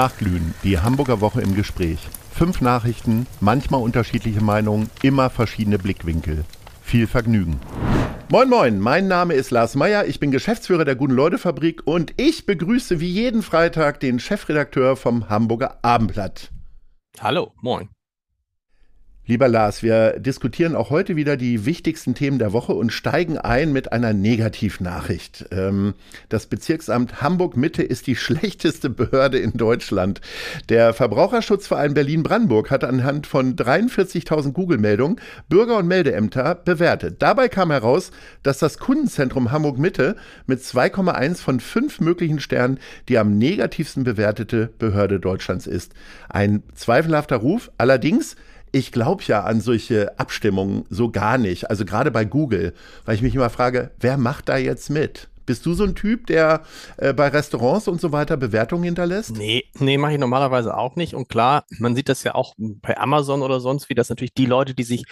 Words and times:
Nachglühen, 0.00 0.54
die 0.64 0.78
Hamburger 0.78 1.20
Woche 1.20 1.42
im 1.42 1.54
Gespräch. 1.54 1.98
Fünf 2.32 2.62
Nachrichten, 2.62 3.26
manchmal 3.38 3.82
unterschiedliche 3.82 4.42
Meinungen, 4.42 4.88
immer 5.02 5.28
verschiedene 5.28 5.78
Blickwinkel. 5.78 6.46
Viel 6.82 7.06
Vergnügen. 7.06 7.60
Moin 8.30 8.48
Moin, 8.48 8.80
mein 8.80 9.08
Name 9.08 9.34
ist 9.34 9.50
Lars 9.50 9.74
Meyer, 9.74 10.06
ich 10.06 10.18
bin 10.18 10.30
Geschäftsführer 10.30 10.86
der 10.86 10.96
Guten 10.96 11.12
Leute 11.12 11.36
Fabrik 11.36 11.82
und 11.84 12.14
ich 12.16 12.46
begrüße 12.46 12.98
wie 13.00 13.10
jeden 13.10 13.42
Freitag 13.42 14.00
den 14.00 14.20
Chefredakteur 14.20 14.96
vom 14.96 15.28
Hamburger 15.28 15.80
Abendblatt. 15.82 16.50
Hallo, 17.20 17.52
moin. 17.60 17.90
Lieber 19.30 19.46
Lars, 19.46 19.84
wir 19.84 20.18
diskutieren 20.18 20.74
auch 20.74 20.90
heute 20.90 21.14
wieder 21.14 21.36
die 21.36 21.64
wichtigsten 21.64 22.16
Themen 22.16 22.40
der 22.40 22.52
Woche 22.52 22.72
und 22.72 22.92
steigen 22.92 23.38
ein 23.38 23.72
mit 23.72 23.92
einer 23.92 24.12
Negativnachricht. 24.12 25.46
Ähm, 25.52 25.94
das 26.28 26.46
Bezirksamt 26.46 27.22
Hamburg-Mitte 27.22 27.84
ist 27.84 28.08
die 28.08 28.16
schlechteste 28.16 28.90
Behörde 28.90 29.38
in 29.38 29.52
Deutschland. 29.52 30.20
Der 30.68 30.94
Verbraucherschutzverein 30.94 31.94
Berlin-Brandenburg 31.94 32.72
hat 32.72 32.82
anhand 32.82 33.28
von 33.28 33.54
43.000 33.54 34.50
Google-Meldungen 34.50 35.20
Bürger- 35.48 35.76
und 35.76 35.86
Meldeämter 35.86 36.56
bewertet. 36.56 37.22
Dabei 37.22 37.46
kam 37.48 37.70
heraus, 37.70 38.10
dass 38.42 38.58
das 38.58 38.78
Kundenzentrum 38.78 39.52
Hamburg-Mitte 39.52 40.16
mit 40.46 40.58
2,1 40.58 41.36
von 41.36 41.60
5 41.60 42.00
möglichen 42.00 42.40
Sternen 42.40 42.80
die 43.08 43.16
am 43.16 43.38
negativsten 43.38 44.02
bewertete 44.02 44.70
Behörde 44.80 45.20
Deutschlands 45.20 45.68
ist. 45.68 45.92
Ein 46.28 46.64
zweifelhafter 46.74 47.36
Ruf, 47.36 47.70
allerdings 47.78 48.34
ich 48.72 48.92
glaube 48.92 49.22
ja 49.26 49.42
an 49.42 49.60
solche 49.60 50.18
Abstimmungen 50.18 50.84
so 50.90 51.10
gar 51.10 51.38
nicht. 51.38 51.70
Also 51.70 51.84
gerade 51.84 52.10
bei 52.10 52.24
Google, 52.24 52.74
weil 53.04 53.14
ich 53.14 53.22
mich 53.22 53.34
immer 53.34 53.50
frage, 53.50 53.90
wer 54.00 54.16
macht 54.16 54.48
da 54.48 54.56
jetzt 54.56 54.90
mit? 54.90 55.28
Bist 55.46 55.66
du 55.66 55.74
so 55.74 55.82
ein 55.84 55.96
Typ, 55.96 56.28
der 56.28 56.62
äh, 56.96 57.12
bei 57.12 57.28
Restaurants 57.28 57.88
und 57.88 58.00
so 58.00 58.12
weiter 58.12 58.36
Bewertungen 58.36 58.84
hinterlässt? 58.84 59.36
Nee, 59.36 59.64
nee, 59.78 59.98
mache 59.98 60.12
ich 60.12 60.18
normalerweise 60.18 60.76
auch 60.76 60.94
nicht. 60.94 61.14
Und 61.14 61.28
klar, 61.28 61.64
man 61.78 61.96
sieht 61.96 62.08
das 62.08 62.22
ja 62.22 62.36
auch 62.36 62.54
bei 62.58 62.96
Amazon 62.96 63.42
oder 63.42 63.58
sonst 63.58 63.88
wie, 63.88 63.94
dass 63.94 64.10
natürlich 64.10 64.34
die 64.34 64.46
Leute, 64.46 64.74
die 64.74 64.84
sich 64.84 65.04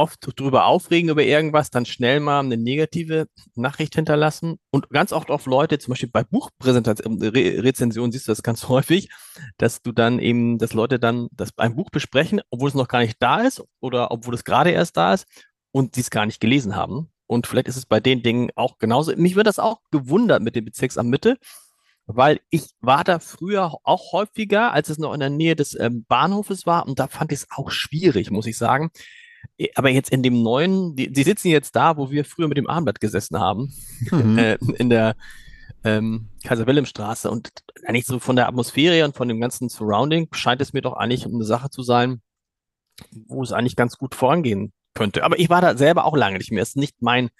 oft 0.00 0.18
drüber 0.38 0.64
aufregen 0.64 1.10
über 1.10 1.22
irgendwas, 1.22 1.70
dann 1.70 1.84
schnell 1.84 2.20
mal 2.20 2.40
eine 2.40 2.56
negative 2.56 3.26
Nachricht 3.54 3.94
hinterlassen. 3.94 4.56
Und 4.70 4.88
ganz 4.88 5.12
oft 5.12 5.30
auf 5.30 5.44
Leute, 5.44 5.78
zum 5.78 5.92
Beispiel 5.92 6.08
bei 6.10 6.24
Buchpräsentationen, 6.24 7.22
Re 7.22 7.62
Rezensionen 7.62 8.10
siehst 8.10 8.26
du 8.26 8.32
das 8.32 8.42
ganz 8.42 8.68
häufig, 8.68 9.10
dass 9.58 9.82
du 9.82 9.92
dann 9.92 10.18
eben, 10.18 10.58
dass 10.58 10.72
Leute 10.72 10.98
dann 10.98 11.28
das 11.32 11.50
ein 11.58 11.76
Buch 11.76 11.90
besprechen, 11.90 12.40
obwohl 12.50 12.68
es 12.68 12.74
noch 12.74 12.88
gar 12.88 13.00
nicht 13.00 13.16
da 13.20 13.42
ist 13.42 13.62
oder 13.80 14.10
obwohl 14.10 14.34
es 14.34 14.44
gerade 14.44 14.70
erst 14.70 14.96
da 14.96 15.12
ist 15.14 15.26
und 15.70 15.94
sie 15.94 16.00
es 16.00 16.10
gar 16.10 16.26
nicht 16.26 16.40
gelesen 16.40 16.74
haben. 16.74 17.10
Und 17.26 17.46
vielleicht 17.46 17.68
ist 17.68 17.76
es 17.76 17.86
bei 17.86 18.00
den 18.00 18.22
Dingen 18.22 18.50
auch 18.56 18.78
genauso. 18.78 19.14
Mich 19.16 19.36
wird 19.36 19.46
das 19.46 19.58
auch 19.58 19.80
gewundert 19.92 20.42
mit 20.42 20.56
dem 20.56 20.64
Bezirksamt 20.64 21.10
Mitte, 21.10 21.36
weil 22.06 22.40
ich 22.48 22.70
war 22.80 23.04
da 23.04 23.18
früher 23.18 23.76
auch 23.84 24.12
häufiger, 24.12 24.72
als 24.72 24.88
es 24.88 24.98
noch 24.98 25.12
in 25.12 25.20
der 25.20 25.30
Nähe 25.30 25.54
des 25.54 25.78
ähm, 25.78 26.04
Bahnhofes 26.08 26.66
war 26.66 26.88
und 26.88 26.98
da 26.98 27.06
fand 27.06 27.32
ich 27.32 27.40
es 27.40 27.48
auch 27.50 27.70
schwierig, 27.70 28.30
muss 28.30 28.46
ich 28.46 28.56
sagen 28.56 28.90
aber 29.74 29.90
jetzt 29.90 30.10
in 30.10 30.22
dem 30.22 30.42
neuen, 30.42 30.96
die, 30.96 31.10
die 31.10 31.22
sitzen 31.22 31.48
jetzt 31.48 31.76
da, 31.76 31.96
wo 31.96 32.10
wir 32.10 32.24
früher 32.24 32.48
mit 32.48 32.56
dem 32.56 32.68
Armblatt 32.68 33.00
gesessen 33.00 33.38
haben, 33.38 33.72
mhm. 34.10 34.38
äh, 34.38 34.58
in 34.76 34.90
der 34.90 35.16
ähm, 35.84 36.28
Kaiser-Wilhelm-Straße. 36.44 37.30
Und 37.30 37.50
eigentlich 37.86 38.06
so 38.06 38.18
von 38.18 38.36
der 38.36 38.48
Atmosphäre 38.48 39.04
und 39.04 39.16
von 39.16 39.28
dem 39.28 39.40
ganzen 39.40 39.68
Surrounding 39.68 40.28
scheint 40.32 40.60
es 40.60 40.72
mir 40.72 40.82
doch 40.82 40.94
eigentlich 40.94 41.26
eine 41.26 41.44
Sache 41.44 41.70
zu 41.70 41.82
sein, 41.82 42.20
wo 43.26 43.42
es 43.42 43.52
eigentlich 43.52 43.76
ganz 43.76 43.96
gut 43.96 44.14
vorangehen 44.14 44.72
könnte. 44.94 45.24
Aber 45.24 45.38
ich 45.38 45.50
war 45.50 45.60
da 45.60 45.76
selber 45.76 46.04
auch 46.04 46.16
lange 46.16 46.38
nicht 46.38 46.52
mehr. 46.52 46.62
Es 46.62 46.70
ist 46.70 46.76
nicht 46.76 47.00
mein 47.00 47.30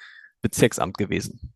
Bezirksamt 0.42 0.96
gewesen. 0.96 1.52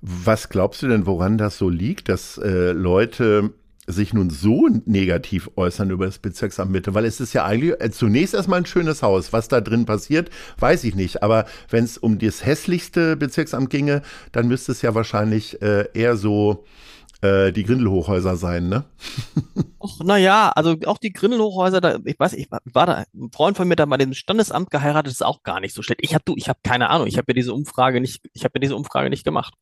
Was 0.00 0.48
glaubst 0.48 0.82
du 0.82 0.88
denn, 0.88 1.06
woran 1.06 1.38
das 1.38 1.58
so 1.58 1.68
liegt, 1.68 2.08
dass 2.08 2.38
äh, 2.38 2.72
Leute 2.72 3.54
sich 3.86 4.12
nun 4.12 4.30
so 4.30 4.68
negativ 4.84 5.50
äußern 5.56 5.90
über 5.90 6.06
das 6.06 6.18
Bezirksamt 6.18 6.70
Mitte, 6.70 6.94
weil 6.94 7.04
es 7.04 7.20
ist 7.20 7.32
ja 7.32 7.44
eigentlich 7.44 7.80
äh, 7.80 7.90
zunächst 7.90 8.34
erstmal 8.34 8.60
ein 8.60 8.66
schönes 8.66 9.02
Haus. 9.02 9.32
Was 9.32 9.48
da 9.48 9.60
drin 9.60 9.86
passiert, 9.86 10.30
weiß 10.58 10.84
ich 10.84 10.94
nicht. 10.94 11.22
Aber 11.22 11.46
wenn 11.70 11.84
es 11.84 11.98
um 11.98 12.18
das 12.18 12.44
hässlichste 12.44 13.16
Bezirksamt 13.16 13.70
ginge, 13.70 14.02
dann 14.32 14.48
müsste 14.48 14.72
es 14.72 14.82
ja 14.82 14.94
wahrscheinlich 14.94 15.62
äh, 15.62 15.88
eher 15.94 16.16
so 16.16 16.64
äh, 17.22 17.52
die 17.52 17.64
Grindelhochhäuser 17.64 18.36
sein, 18.36 18.68
ne? 18.68 18.84
Och, 19.78 20.00
naja, 20.04 20.52
also 20.54 20.76
auch 20.86 20.98
die 20.98 21.12
Grindelhochhäuser, 21.12 21.80
da, 21.80 21.98
ich 22.04 22.18
weiß, 22.18 22.34
ich 22.34 22.48
war 22.50 22.86
da, 22.86 23.04
ein 23.14 23.30
Freund 23.32 23.56
von 23.56 23.68
mir, 23.68 23.76
der 23.76 23.86
bei 23.86 23.96
dem 23.96 24.14
Standesamt 24.14 24.70
geheiratet, 24.70 25.12
ist 25.12 25.24
auch 25.24 25.42
gar 25.42 25.60
nicht 25.60 25.74
so 25.74 25.82
schlecht. 25.82 26.00
Ich 26.02 26.14
habe 26.14 26.24
du, 26.24 26.34
ich 26.36 26.48
habe 26.48 26.58
keine 26.62 26.90
Ahnung, 26.90 27.06
ich 27.06 27.18
habe 27.18 27.26
ja 27.28 27.34
diese 27.34 27.54
Umfrage 27.54 28.00
nicht, 28.00 28.22
ich 28.32 28.44
habe 28.44 28.52
ja 28.56 28.60
diese 28.60 28.76
Umfrage 28.76 29.10
nicht 29.10 29.24
gemacht. 29.24 29.54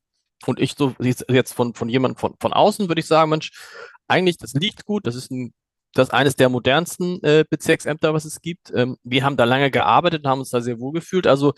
Und 0.47 0.61
ich 0.61 0.75
so 0.77 0.95
jetzt 0.99 1.53
von, 1.55 1.75
von 1.75 1.89
jemandem 1.89 2.19
von, 2.19 2.35
von 2.39 2.53
außen 2.53 2.89
würde 2.89 3.01
ich 3.01 3.07
sagen, 3.07 3.31
Mensch, 3.31 3.53
eigentlich, 4.09 4.37
das 4.39 4.55
liegt 4.55 4.85
gut, 4.85 5.07
das 5.07 5.15
ist 5.15 5.31
ein 5.31 5.53
das 5.95 6.09
ist 6.09 6.15
eines 6.15 6.37
der 6.37 6.49
modernsten 6.49 7.23
äh, 7.23 7.45
Bezirksämter, 7.49 8.13
was 8.15 8.25
es 8.25 8.41
gibt. 8.41 8.73
Ähm, 8.75 8.97
wir 9.05 9.25
haben 9.25 9.37
da 9.37 9.45
lange 9.45 9.71
gearbeitet 9.71 10.27
haben 10.27 10.41
uns 10.41 10.51
da 10.51 10.61
sehr 10.61 10.81
wohl 10.81 10.93
gefühlt. 10.93 11.27
Also 11.27 11.55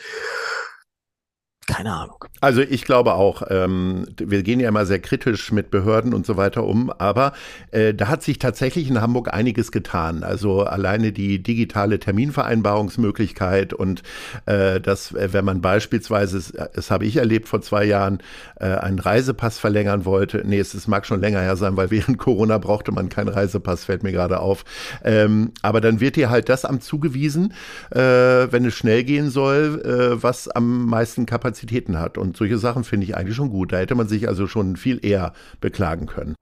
keine 1.67 1.93
Ahnung. 1.93 2.25
Also 2.41 2.61
ich 2.61 2.85
glaube 2.85 3.15
auch, 3.15 3.43
ähm, 3.51 4.07
wir 4.19 4.45
gehen 4.45 4.61
ja 4.61 4.69
immer 4.69 4.87
sehr 4.87 5.01
kritisch 5.01 5.51
mit 5.51 5.73
Behörden 5.73 6.15
und 6.15 6.25
so 6.25 6.37
weiter 6.37 6.63
um, 6.63 6.91
aber 6.91 7.33
äh, 7.73 7.93
da 7.93 8.07
hat 8.07 8.23
sich 8.23 8.39
tatsächlich 8.39 8.89
in 8.89 9.01
Hamburg 9.01 9.35
einiges 9.35 9.73
getan. 9.73 10.23
Also 10.23 10.63
alleine 10.63 11.11
die 11.11 11.43
digitale 11.43 11.99
Terminvereinbarungsmöglichkeit 11.99 13.73
und 13.73 14.05
äh, 14.47 14.81
dass, 14.81 15.13
äh, 15.13 15.33
wenn 15.33 15.45
man 15.45 15.61
beispielsweise, 15.61 16.71
das 16.73 16.93
habe 16.93 17.05
ich 17.05 17.17
erlebt 17.17 17.49
vor 17.49 17.63
zwei 17.63 17.85
Jahren, 17.85 18.21
äh, 18.61 18.67
einen 18.67 19.01
Reisepass 19.01 19.59
verlängern 19.59 20.05
wollte. 20.05 20.43
Nee, 20.47 20.61
es, 20.61 20.73
es 20.73 20.87
mag 20.87 21.05
schon 21.05 21.21
länger 21.21 21.41
her 21.41 21.57
sein, 21.57 21.77
weil 21.77 21.91
während 21.91 22.19
Corona 22.19 22.59
brauchte 22.59 22.93
man 22.93 23.09
keinen 23.09 23.29
Reisepass, 23.29 23.87
fällt 23.87 24.05
mir 24.05 24.13
gerade 24.13 24.39
auf. 24.39 24.65
Ähm, 25.05 25.51
aber 25.63 25.81
dann 25.81 25.99
wird 25.99 26.15
dir 26.15 26.31
halt 26.31 26.49
das 26.49 26.65
Amt 26.65 26.85
zugewiesen, 26.85 27.55
äh, 27.91 27.99
wenn 27.99 28.65
es 28.65 28.75
schnell 28.75 29.03
gehen 29.03 29.31
soll, 29.31 29.83
äh, 29.85 30.23
was 30.23 30.47
am 30.47 30.87
meisten 30.87 31.27
Kapazität 31.27 31.56
Kapazitäten 31.57 31.99
hat. 31.99 32.19
Und 32.19 32.37
solche 32.37 32.59
Sachen 32.59 32.85
finde 32.85 33.07
ich 33.07 33.17
eigentlich 33.17 33.37
schon 33.37 33.51
gut. 33.51 33.73
Da 33.73 33.79
hätte 33.79 33.95
man 33.95 34.09
sich 34.09 34.29
also 34.29 34.47
schon 34.47 34.77
viel 34.77 35.05
eher 35.05 35.33
beklagen 35.61 36.07
können. 36.07 36.35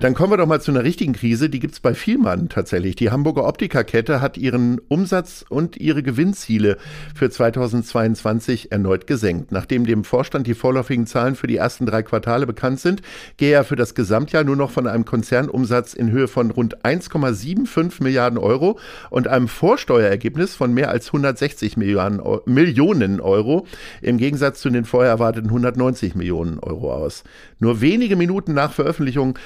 Dann 0.00 0.14
kommen 0.14 0.32
wir 0.32 0.36
doch 0.36 0.46
mal 0.46 0.60
zu 0.60 0.70
einer 0.70 0.84
richtigen 0.84 1.12
Krise. 1.12 1.50
Die 1.50 1.58
gibt 1.58 1.74
es 1.74 1.80
bei 1.80 1.92
Vielmann 1.92 2.48
tatsächlich. 2.48 2.94
Die 2.94 3.10
Hamburger 3.10 3.44
Optikerkette 3.44 4.20
hat 4.20 4.38
ihren 4.38 4.78
Umsatz 4.86 5.44
und 5.48 5.76
ihre 5.76 6.04
Gewinnziele 6.04 6.76
für 7.16 7.28
2022 7.28 8.70
erneut 8.70 9.08
gesenkt. 9.08 9.50
Nachdem 9.50 9.86
dem 9.86 10.04
Vorstand 10.04 10.46
die 10.46 10.54
vorläufigen 10.54 11.08
Zahlen 11.08 11.34
für 11.34 11.48
die 11.48 11.56
ersten 11.56 11.84
drei 11.84 12.04
Quartale 12.04 12.46
bekannt 12.46 12.78
sind, 12.78 13.02
gehe 13.38 13.52
er 13.52 13.64
für 13.64 13.74
das 13.74 13.96
Gesamtjahr 13.96 14.44
nur 14.44 14.54
noch 14.54 14.70
von 14.70 14.86
einem 14.86 15.04
Konzernumsatz 15.04 15.94
in 15.94 16.12
Höhe 16.12 16.28
von 16.28 16.52
rund 16.52 16.84
1,75 16.84 18.00
Milliarden 18.00 18.38
Euro 18.38 18.78
und 19.10 19.26
einem 19.26 19.48
Vorsteuerergebnis 19.48 20.54
von 20.54 20.72
mehr 20.72 20.90
als 20.90 21.08
160 21.08 21.76
Milliarden, 21.76 22.22
Millionen 22.44 23.20
Euro 23.20 23.66
im 24.00 24.16
Gegensatz 24.16 24.60
zu 24.60 24.70
den 24.70 24.84
vorher 24.84 25.10
erwarteten 25.10 25.48
190 25.48 26.14
Millionen 26.14 26.60
Euro 26.60 26.92
aus. 26.94 27.24
Nur 27.58 27.80
wenige 27.80 28.14
Minuten 28.14 28.54
nach 28.54 28.72
Veröffentlichung 28.72 29.36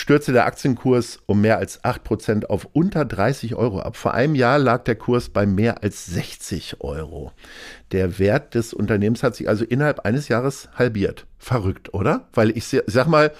stürzte 0.00 0.32
der 0.32 0.46
Aktienkurs 0.46 1.20
um 1.26 1.42
mehr 1.42 1.58
als 1.58 1.84
8% 1.84 2.46
auf 2.46 2.68
unter 2.72 3.04
30 3.04 3.54
Euro 3.54 3.80
ab. 3.80 3.96
Vor 3.96 4.14
einem 4.14 4.34
Jahr 4.34 4.58
lag 4.58 4.84
der 4.84 4.96
Kurs 4.96 5.28
bei 5.28 5.44
mehr 5.44 5.82
als 5.82 6.06
60 6.06 6.80
Euro. 6.80 7.32
Der 7.92 8.18
Wert 8.18 8.54
des 8.54 8.72
Unternehmens 8.72 9.22
hat 9.22 9.36
sich 9.36 9.48
also 9.48 9.64
innerhalb 9.64 10.00
eines 10.00 10.28
Jahres 10.28 10.70
halbiert. 10.74 11.26
Verrückt, 11.38 11.92
oder? 11.92 12.28
Weil 12.32 12.56
ich 12.56 12.64
sag 12.86 13.08
mal, 13.08 13.32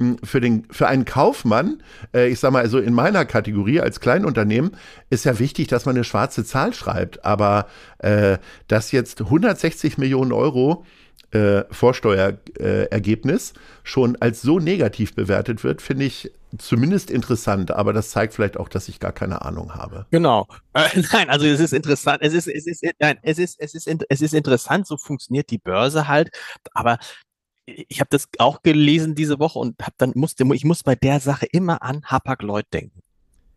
hm, 0.00 0.16
für, 0.24 0.40
den, 0.40 0.66
für 0.70 0.88
einen 0.88 1.04
Kaufmann, 1.04 1.82
äh, 2.14 2.28
ich 2.28 2.40
sag 2.40 2.52
mal, 2.52 2.62
also 2.62 2.78
in 2.78 2.94
meiner 2.94 3.26
Kategorie 3.26 3.80
als 3.80 4.00
Kleinunternehmen, 4.00 4.70
ist 5.10 5.26
ja 5.26 5.38
wichtig, 5.38 5.68
dass 5.68 5.84
man 5.84 5.94
eine 5.94 6.04
schwarze 6.04 6.42
Zahl 6.42 6.72
schreibt. 6.72 7.24
Aber 7.26 7.66
äh, 7.98 8.38
dass 8.66 8.92
jetzt 8.92 9.20
160 9.20 9.98
Millionen 9.98 10.32
Euro 10.32 10.86
äh, 11.30 11.64
Vorsteuerergebnis 11.70 13.52
schon 13.82 14.16
als 14.16 14.40
so 14.40 14.58
negativ 14.58 15.14
bewertet 15.14 15.62
wird, 15.62 15.82
finde 15.82 16.06
ich 16.06 16.32
zumindest 16.56 17.10
interessant, 17.10 17.70
aber 17.70 17.92
das 17.92 18.10
zeigt 18.10 18.34
vielleicht 18.34 18.56
auch, 18.56 18.68
dass 18.68 18.88
ich 18.88 18.98
gar 18.98 19.12
keine 19.12 19.42
Ahnung 19.42 19.74
habe. 19.74 20.06
Genau. 20.10 20.46
Äh, 20.72 20.88
nein, 21.12 21.28
also 21.28 21.46
es 21.46 21.60
ist 21.60 21.74
interessant, 21.74 22.20
es 22.22 22.32
ist, 22.32 22.48
es 22.48 22.66
ist, 22.66 22.82
nein, 22.98 23.18
es 23.22 23.38
ist, 23.38 23.60
es 23.60 23.74
ist, 23.74 23.88
es 24.08 24.20
ist 24.20 24.32
interessant, 24.32 24.86
so 24.86 24.96
funktioniert 24.96 25.50
die 25.50 25.58
Börse 25.58 26.08
halt, 26.08 26.30
aber 26.72 26.98
ich 27.66 28.00
habe 28.00 28.08
das 28.10 28.28
auch 28.38 28.62
gelesen 28.62 29.14
diese 29.14 29.38
Woche 29.38 29.58
und 29.58 29.78
habe 29.82 29.94
dann 29.98 30.12
musste, 30.14 30.44
ich 30.54 30.64
muss 30.64 30.82
bei 30.82 30.94
der 30.94 31.20
Sache 31.20 31.46
immer 31.52 31.82
an 31.82 32.02
Hapag-Lloyd 32.04 32.66
denken. 32.72 33.02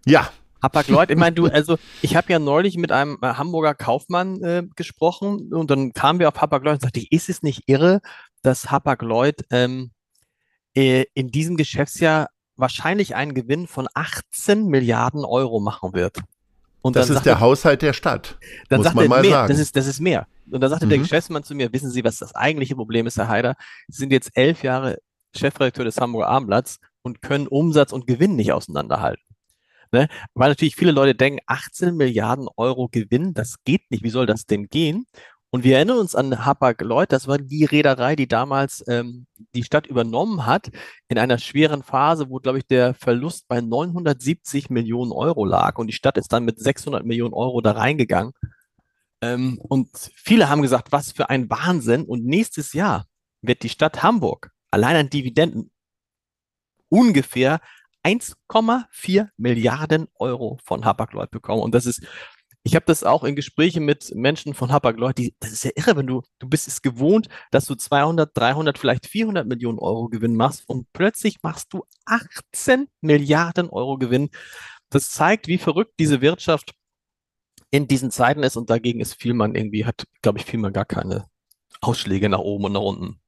Ja, 0.06 0.30
Hapag-Lloyd, 0.62 1.10
ich 1.12 1.18
meine, 1.18 1.36
du, 1.36 1.48
also 1.48 1.78
ich 2.02 2.16
habe 2.16 2.32
ja 2.32 2.40
neulich 2.40 2.78
mit 2.78 2.92
einem 2.92 3.18
äh, 3.22 3.28
Hamburger 3.34 3.74
Kaufmann 3.74 4.42
äh, 4.44 4.64
gesprochen 4.76 5.54
und 5.54 5.72
dann 5.72 5.94
kamen 5.94 6.20
wir 6.20 6.28
auf 6.28 6.40
Hapag-Lloyd 6.40 6.76
und 6.76 6.82
sagte, 6.82 7.04
ist 7.10 7.30
es 7.30 7.42
nicht 7.42 7.64
irre, 7.68 8.02
dass 8.42 8.70
Hapag-Lloyd 8.70 9.46
ähm, 9.50 9.92
äh, 10.76 11.06
in 11.14 11.30
diesem 11.30 11.58
Geschäftsjahr 11.58 12.30
wahrscheinlich 12.56 13.16
einen 13.16 13.34
Gewinn 13.34 13.68
von 13.68 13.88
18 13.94 14.68
Milliarden 14.68 15.26
Euro 15.26 15.60
machen 15.60 15.94
wird? 15.94 16.20
Und 16.84 16.96
das 16.96 17.10
ist 17.10 17.26
der 17.26 17.40
Haushalt 17.40 17.82
der 17.84 17.94
Stadt. 17.94 18.38
Dann 18.70 18.82
muss 18.82 18.94
man 18.94 19.08
mal 19.08 19.22
mehr, 19.22 19.32
sagen. 19.32 19.50
Das 19.50 19.60
ist, 19.60 19.76
das 19.76 19.86
ist 19.86 20.00
mehr. 20.00 20.28
Und 20.50 20.62
dann 20.62 20.70
sagte 20.70 20.86
mhm. 20.86 20.92
der 20.92 20.98
Geschäftsmann 21.00 21.44
zu 21.44 21.54
mir, 21.54 21.72
wissen 21.74 21.92
Sie, 21.92 22.04
was 22.04 22.18
das 22.18 22.34
eigentliche 22.34 22.76
Problem 22.76 23.06
ist, 23.06 23.18
Herr 23.18 23.28
Haider? 23.28 23.56
Sie 23.88 24.00
sind 24.00 24.12
jetzt 24.12 24.32
elf 24.34 24.64
Jahre 24.64 24.98
Chefredakteur 25.36 25.86
des 25.86 25.98
Hamburger 25.98 26.28
Abendblatts 26.28 26.80
und 27.04 27.22
können 27.22 27.48
Umsatz 27.48 27.94
und 27.94 28.08
Gewinn 28.08 28.36
nicht 28.36 28.52
auseinanderhalten. 28.52 29.24
Ne? 29.92 30.08
Weil 30.34 30.50
natürlich 30.50 30.76
viele 30.76 30.92
Leute 30.92 31.16
denken, 31.16 31.40
18 31.48 31.96
Milliarden 31.96 32.48
Euro 32.56 32.88
Gewinn, 32.90 33.34
das 33.34 33.64
geht 33.66 33.92
nicht. 33.92 34.04
Wie 34.04 34.10
soll 34.10 34.26
das 34.26 34.46
denn 34.46 34.68
gehen? 34.68 35.06
Und 35.54 35.66
wir 35.66 35.76
erinnern 35.76 35.98
uns 35.98 36.16
an 36.16 36.46
Hapag-Lloyd, 36.46 37.12
das 37.12 37.28
war 37.28 37.38
die 37.38 37.66
Reederei, 37.66 38.16
die 38.16 38.28
damals 38.28 38.86
ähm, 38.88 39.28
die 39.54 39.66
Stadt 39.66 39.86
übernommen 39.86 40.46
hat, 40.46 40.72
in 41.10 41.18
einer 41.18 41.40
schweren 41.40 41.84
Phase, 41.84 42.30
wo, 42.30 42.38
glaube 42.38 42.60
ich, 42.60 42.68
der 42.68 42.94
Verlust 42.94 43.50
bei 43.50 43.60
970 43.60 44.70
Millionen 44.70 45.12
Euro 45.12 45.44
lag 45.44 45.78
und 45.78 45.88
die 45.88 45.94
Stadt 45.94 46.18
ist 46.18 46.32
dann 46.32 46.46
mit 46.46 46.58
600 46.58 47.06
Millionen 47.06 47.34
Euro 47.34 47.60
da 47.60 47.74
reingegangen. 47.74 48.32
Ähm, 49.22 49.58
und 49.60 49.90
viele 50.16 50.48
haben 50.48 50.62
gesagt, 50.62 50.94
was 50.94 51.12
für 51.12 51.30
ein 51.30 51.50
Wahnsinn. 51.50 52.06
Und 52.06 52.26
nächstes 52.26 52.72
Jahr 52.72 53.06
wird 53.42 53.64
die 53.64 53.70
Stadt 53.70 54.04
Hamburg 54.04 54.52
allein 54.72 54.96
an 54.96 55.10
Dividenden 55.10 55.70
ungefähr 56.88 57.60
1,4 58.04 59.30
Milliarden 59.38 60.08
Euro 60.16 60.60
von 60.64 60.86
Hapag-Lloyd 60.86 61.32
bekommen. 61.32 61.62
Und 61.62 61.76
das 61.76 61.86
ist 61.86 62.02
ich 62.64 62.76
habe 62.76 62.86
das 62.86 63.04
auch 63.04 63.24
in 63.24 63.36
Gesprächen 63.36 63.86
mit 63.86 64.14
Menschen 64.14 64.54
von 64.54 64.72
Hapag-Lloyd, 64.72 65.18
die, 65.18 65.36
das 65.40 65.52
ist 65.52 65.64
ja 65.64 65.72
irre, 65.76 65.98
wenn 65.98 66.06
du, 66.06 66.22
du 66.40 66.48
bist 66.48 66.68
es 66.68 66.82
gewohnt, 66.82 67.28
dass 67.50 67.66
du 67.66 67.76
200, 67.76 68.38
300, 68.38 68.78
vielleicht 68.78 69.08
400 69.08 69.48
Millionen 69.48 69.80
Euro 69.80 70.10
Gewinn 70.10 70.36
machst 70.36 70.70
und 70.70 70.92
plötzlich 70.94 71.42
machst 71.42 71.74
du 71.74 71.84
18 72.06 72.88
Milliarden 73.02 73.70
Euro 73.70 73.98
Gewinn. 73.98 74.30
Das 74.90 75.10
zeigt, 75.10 75.48
wie 75.48 75.58
verrückt 75.58 75.94
diese 76.00 76.22
Wirtschaft 76.22 76.74
in 77.72 77.88
diesen 77.88 78.12
Zeiten 78.12 78.44
ist 78.44 78.58
und 78.58 78.70
dagegen 78.70 79.00
ist 79.00 79.16
Vielmann 79.16 79.56
irgendwie, 79.56 79.86
hat, 79.86 80.06
glaube 80.22 80.38
ich, 80.38 80.46
Vielmann 80.46 80.74
gar 80.74 80.86
keine 80.86 81.26
Ausschläge 81.80 82.30
nach 82.30 82.40
oben 82.40 82.66
und 82.66 82.74
nach 82.74 82.82
unten. 82.82 83.22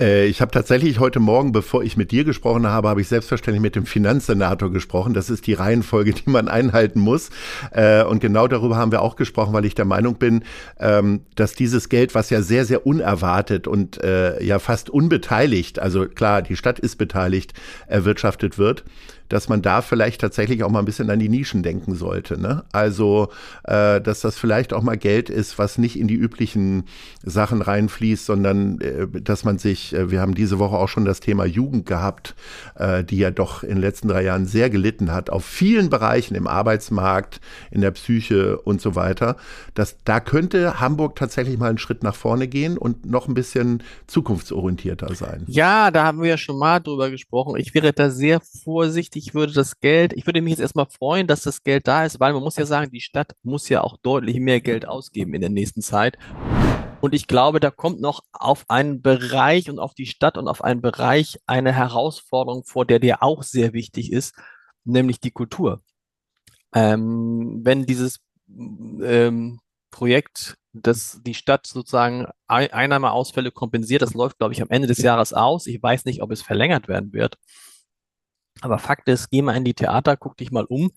Äh, 0.00 0.26
ich 0.26 0.40
habe 0.40 0.50
tatsächlich 0.50 1.00
heute 1.00 1.20
Morgen, 1.20 1.52
bevor 1.52 1.82
ich 1.82 1.96
mit 1.96 2.10
dir 2.10 2.24
gesprochen 2.24 2.66
habe, 2.66 2.88
habe 2.88 3.00
ich 3.00 3.08
selbstverständlich 3.08 3.62
mit 3.62 3.76
dem 3.76 3.86
Finanzsenator 3.86 4.70
gesprochen. 4.70 5.14
Das 5.14 5.30
ist 5.30 5.46
die 5.46 5.54
Reihenfolge, 5.54 6.12
die 6.26 6.30
man 6.30 6.48
einhalten 6.48 7.00
muss. 7.00 7.30
Äh, 7.70 8.04
und 8.04 8.20
genau 8.20 8.48
darüber 8.48 8.76
haben 8.76 8.92
wir 8.92 9.02
auch 9.02 9.16
gesprochen, 9.16 9.52
weil 9.52 9.64
ich 9.64 9.74
der 9.74 9.84
Meinung 9.84 10.16
bin, 10.16 10.44
ähm, 10.78 11.22
dass 11.34 11.54
dieses 11.54 11.88
Geld, 11.88 12.14
was 12.14 12.30
ja 12.30 12.42
sehr, 12.42 12.64
sehr 12.64 12.86
unerwartet 12.86 13.66
und 13.66 14.02
äh, 14.02 14.42
ja 14.42 14.58
fast 14.58 14.90
unbeteiligt, 14.90 15.78
also 15.78 16.06
klar, 16.06 16.42
die 16.42 16.56
Stadt 16.56 16.78
ist 16.78 16.96
beteiligt, 16.96 17.54
erwirtschaftet 17.86 18.58
wird, 18.58 18.84
dass 19.28 19.48
man 19.48 19.62
da 19.62 19.82
vielleicht 19.82 20.20
tatsächlich 20.20 20.62
auch 20.62 20.70
mal 20.70 20.80
ein 20.80 20.84
bisschen 20.84 21.10
an 21.10 21.18
die 21.18 21.28
Nischen 21.28 21.62
denken 21.62 21.94
sollte. 21.94 22.40
Ne? 22.40 22.64
Also, 22.72 23.28
äh, 23.64 24.00
dass 24.00 24.20
das 24.20 24.38
vielleicht 24.38 24.72
auch 24.72 24.82
mal 24.82 24.96
Geld 24.96 25.30
ist, 25.30 25.58
was 25.58 25.78
nicht 25.78 25.98
in 25.98 26.08
die 26.08 26.14
üblichen 26.14 26.84
Sachen 27.22 27.62
reinfließt, 27.62 28.24
sondern 28.24 28.80
äh, 28.80 29.06
dass 29.20 29.44
man 29.44 29.58
sich, 29.58 29.94
äh, 29.94 30.10
wir 30.10 30.20
haben 30.20 30.34
diese 30.34 30.58
Woche 30.58 30.76
auch 30.76 30.88
schon 30.88 31.04
das 31.04 31.20
Thema 31.20 31.44
Jugend 31.44 31.86
gehabt, 31.86 32.34
äh, 32.76 33.04
die 33.04 33.18
ja 33.18 33.30
doch 33.30 33.62
in 33.62 33.70
den 33.70 33.80
letzten 33.80 34.08
drei 34.08 34.22
Jahren 34.22 34.46
sehr 34.46 34.70
gelitten 34.70 35.12
hat, 35.12 35.30
auf 35.30 35.44
vielen 35.44 35.90
Bereichen 35.90 36.34
im 36.34 36.46
Arbeitsmarkt, 36.46 37.40
in 37.70 37.80
der 37.80 37.90
Psyche 37.90 38.58
und 38.58 38.80
so 38.80 38.94
weiter. 38.94 39.36
Dass, 39.74 39.96
da 40.04 40.20
könnte 40.20 40.80
Hamburg 40.80 41.16
tatsächlich 41.16 41.58
mal 41.58 41.68
einen 41.68 41.78
Schritt 41.78 42.02
nach 42.02 42.14
vorne 42.14 42.48
gehen 42.48 42.78
und 42.78 43.06
noch 43.06 43.28
ein 43.28 43.34
bisschen 43.34 43.82
zukunftsorientierter 44.06 45.14
sein. 45.14 45.44
Ja, 45.46 45.90
da 45.90 46.04
haben 46.04 46.22
wir 46.22 46.30
ja 46.30 46.38
schon 46.38 46.58
mal 46.58 46.80
drüber 46.80 47.10
gesprochen. 47.10 47.56
Ich 47.58 47.74
wäre 47.74 47.92
da 47.92 48.10
sehr 48.10 48.40
vorsichtig 48.40 49.15
ich 49.16 49.34
würde 49.34 49.52
das 49.52 49.80
Geld, 49.80 50.12
ich 50.12 50.26
würde 50.26 50.42
mich 50.42 50.52
jetzt 50.52 50.60
erstmal 50.60 50.86
freuen, 50.86 51.26
dass 51.26 51.42
das 51.42 51.62
Geld 51.62 51.88
da 51.88 52.04
ist, 52.04 52.20
weil 52.20 52.32
man 52.32 52.42
muss 52.42 52.56
ja 52.56 52.66
sagen, 52.66 52.90
die 52.90 53.00
Stadt 53.00 53.34
muss 53.42 53.68
ja 53.68 53.82
auch 53.82 53.96
deutlich 53.96 54.38
mehr 54.38 54.60
Geld 54.60 54.86
ausgeben 54.86 55.34
in 55.34 55.40
der 55.40 55.50
nächsten 55.50 55.82
Zeit. 55.82 56.18
Und 57.00 57.14
ich 57.14 57.26
glaube, 57.26 57.60
da 57.60 57.70
kommt 57.70 58.00
noch 58.00 58.20
auf 58.32 58.64
einen 58.68 59.02
Bereich 59.02 59.70
und 59.70 59.78
auf 59.78 59.94
die 59.94 60.06
Stadt 60.06 60.38
und 60.38 60.48
auf 60.48 60.62
einen 60.62 60.80
Bereich 60.80 61.38
eine 61.46 61.72
Herausforderung 61.72 62.64
vor, 62.64 62.84
der 62.84 62.98
dir 62.98 63.22
auch 63.22 63.42
sehr 63.42 63.72
wichtig 63.72 64.12
ist, 64.12 64.34
nämlich 64.84 65.20
die 65.20 65.30
Kultur. 65.30 65.82
Ähm, 66.74 67.60
wenn 67.62 67.86
dieses 67.86 68.20
ähm, 68.48 69.60
Projekt, 69.90 70.56
das 70.72 71.20
die 71.24 71.34
Stadt 71.34 71.66
sozusagen 71.66 72.26
Einnahmeausfälle 72.48 73.50
kompensiert, 73.50 74.02
das 74.02 74.14
läuft, 74.14 74.38
glaube 74.38 74.52
ich, 74.52 74.60
am 74.60 74.68
Ende 74.68 74.88
des 74.88 74.98
Jahres 74.98 75.32
aus. 75.32 75.66
Ich 75.66 75.82
weiß 75.82 76.04
nicht, 76.04 76.22
ob 76.22 76.30
es 76.32 76.42
verlängert 76.42 76.88
werden 76.88 77.12
wird. 77.12 77.38
Aber 78.62 78.78
Fakt 78.78 79.08
ist, 79.08 79.30
geh 79.30 79.42
mal 79.42 79.56
in 79.56 79.64
die 79.64 79.74
Theater, 79.74 80.16
guck 80.16 80.36
dich 80.36 80.50
mal 80.50 80.64
um. 80.64 80.92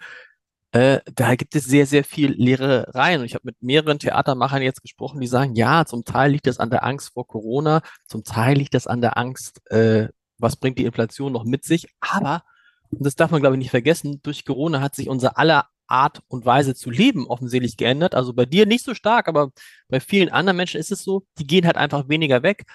Äh, 0.72 1.00
da 1.16 1.36
gibt 1.36 1.56
es 1.56 1.66
sehr, 1.66 1.88
sehr 1.88 2.04
viel 2.04 2.32
leere 2.32 2.86
Reihen. 2.94 3.22
Und 3.22 3.26
ich 3.26 3.34
habe 3.34 3.46
mit 3.46 3.62
mehreren 3.62 4.00
Theatermachern 4.00 4.62
jetzt 4.62 4.82
gesprochen, 4.82 5.20
die 5.20 5.28
sagen, 5.28 5.56
ja, 5.56 5.86
zum 5.86 6.06
Teil 6.06 6.32
liegt 6.32 6.48
das 6.48 6.60
an 6.60 6.70
der 6.70 6.84
Angst 6.84 7.14
vor 7.14 7.28
Corona, 7.28 7.82
zum 8.08 8.24
Teil 8.24 8.58
liegt 8.58 8.76
das 8.76 8.86
an 8.88 9.02
der 9.02 9.18
Angst, 9.18 9.62
äh, 9.72 10.10
was 10.38 10.56
bringt 10.56 10.78
die 10.78 10.86
Inflation 10.86 11.34
noch 11.34 11.44
mit 11.44 11.66
sich. 11.66 11.88
Aber, 12.00 12.44
und 12.92 13.06
das 13.06 13.16
darf 13.16 13.32
man, 13.32 13.42
glaube 13.42 13.56
ich, 13.56 13.60
nicht 13.60 13.72
vergessen, 13.72 14.22
durch 14.22 14.46
Corona 14.46 14.80
hat 14.82 14.96
sich 14.96 15.10
unser 15.10 15.38
aller 15.38 15.68
Art 15.88 16.22
und 16.28 16.46
Weise 16.46 16.76
zu 16.76 16.92
leben 16.92 17.26
offensichtlich 17.28 17.76
geändert. 17.76 18.14
Also 18.14 18.34
bei 18.34 18.46
dir 18.46 18.68
nicht 18.68 18.86
so 18.86 18.94
stark, 18.94 19.28
aber 19.28 19.52
bei 19.88 20.00
vielen 20.00 20.30
anderen 20.30 20.58
Menschen 20.58 20.80
ist 20.80 20.92
es 20.92 21.04
so, 21.04 21.26
die 21.40 21.48
gehen 21.48 21.66
halt 21.66 21.78
einfach 21.78 22.08
weniger 22.10 22.44
weg 22.44 22.66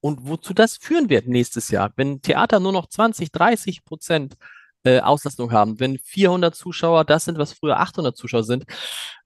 und 0.00 0.20
wozu 0.26 0.54
das 0.54 0.76
führen 0.76 1.10
wird 1.10 1.26
nächstes 1.26 1.70
Jahr. 1.70 1.92
Wenn 1.96 2.22
Theater 2.22 2.60
nur 2.60 2.72
noch 2.72 2.88
20, 2.88 3.32
30 3.32 3.84
Prozent 3.84 4.36
äh, 4.84 5.00
Auslastung 5.00 5.52
haben, 5.52 5.78
wenn 5.80 5.98
400 5.98 6.54
Zuschauer 6.54 7.04
das 7.04 7.24
sind, 7.24 7.38
was 7.38 7.52
früher 7.52 7.78
800 7.78 8.16
Zuschauer 8.16 8.44
sind, 8.44 8.64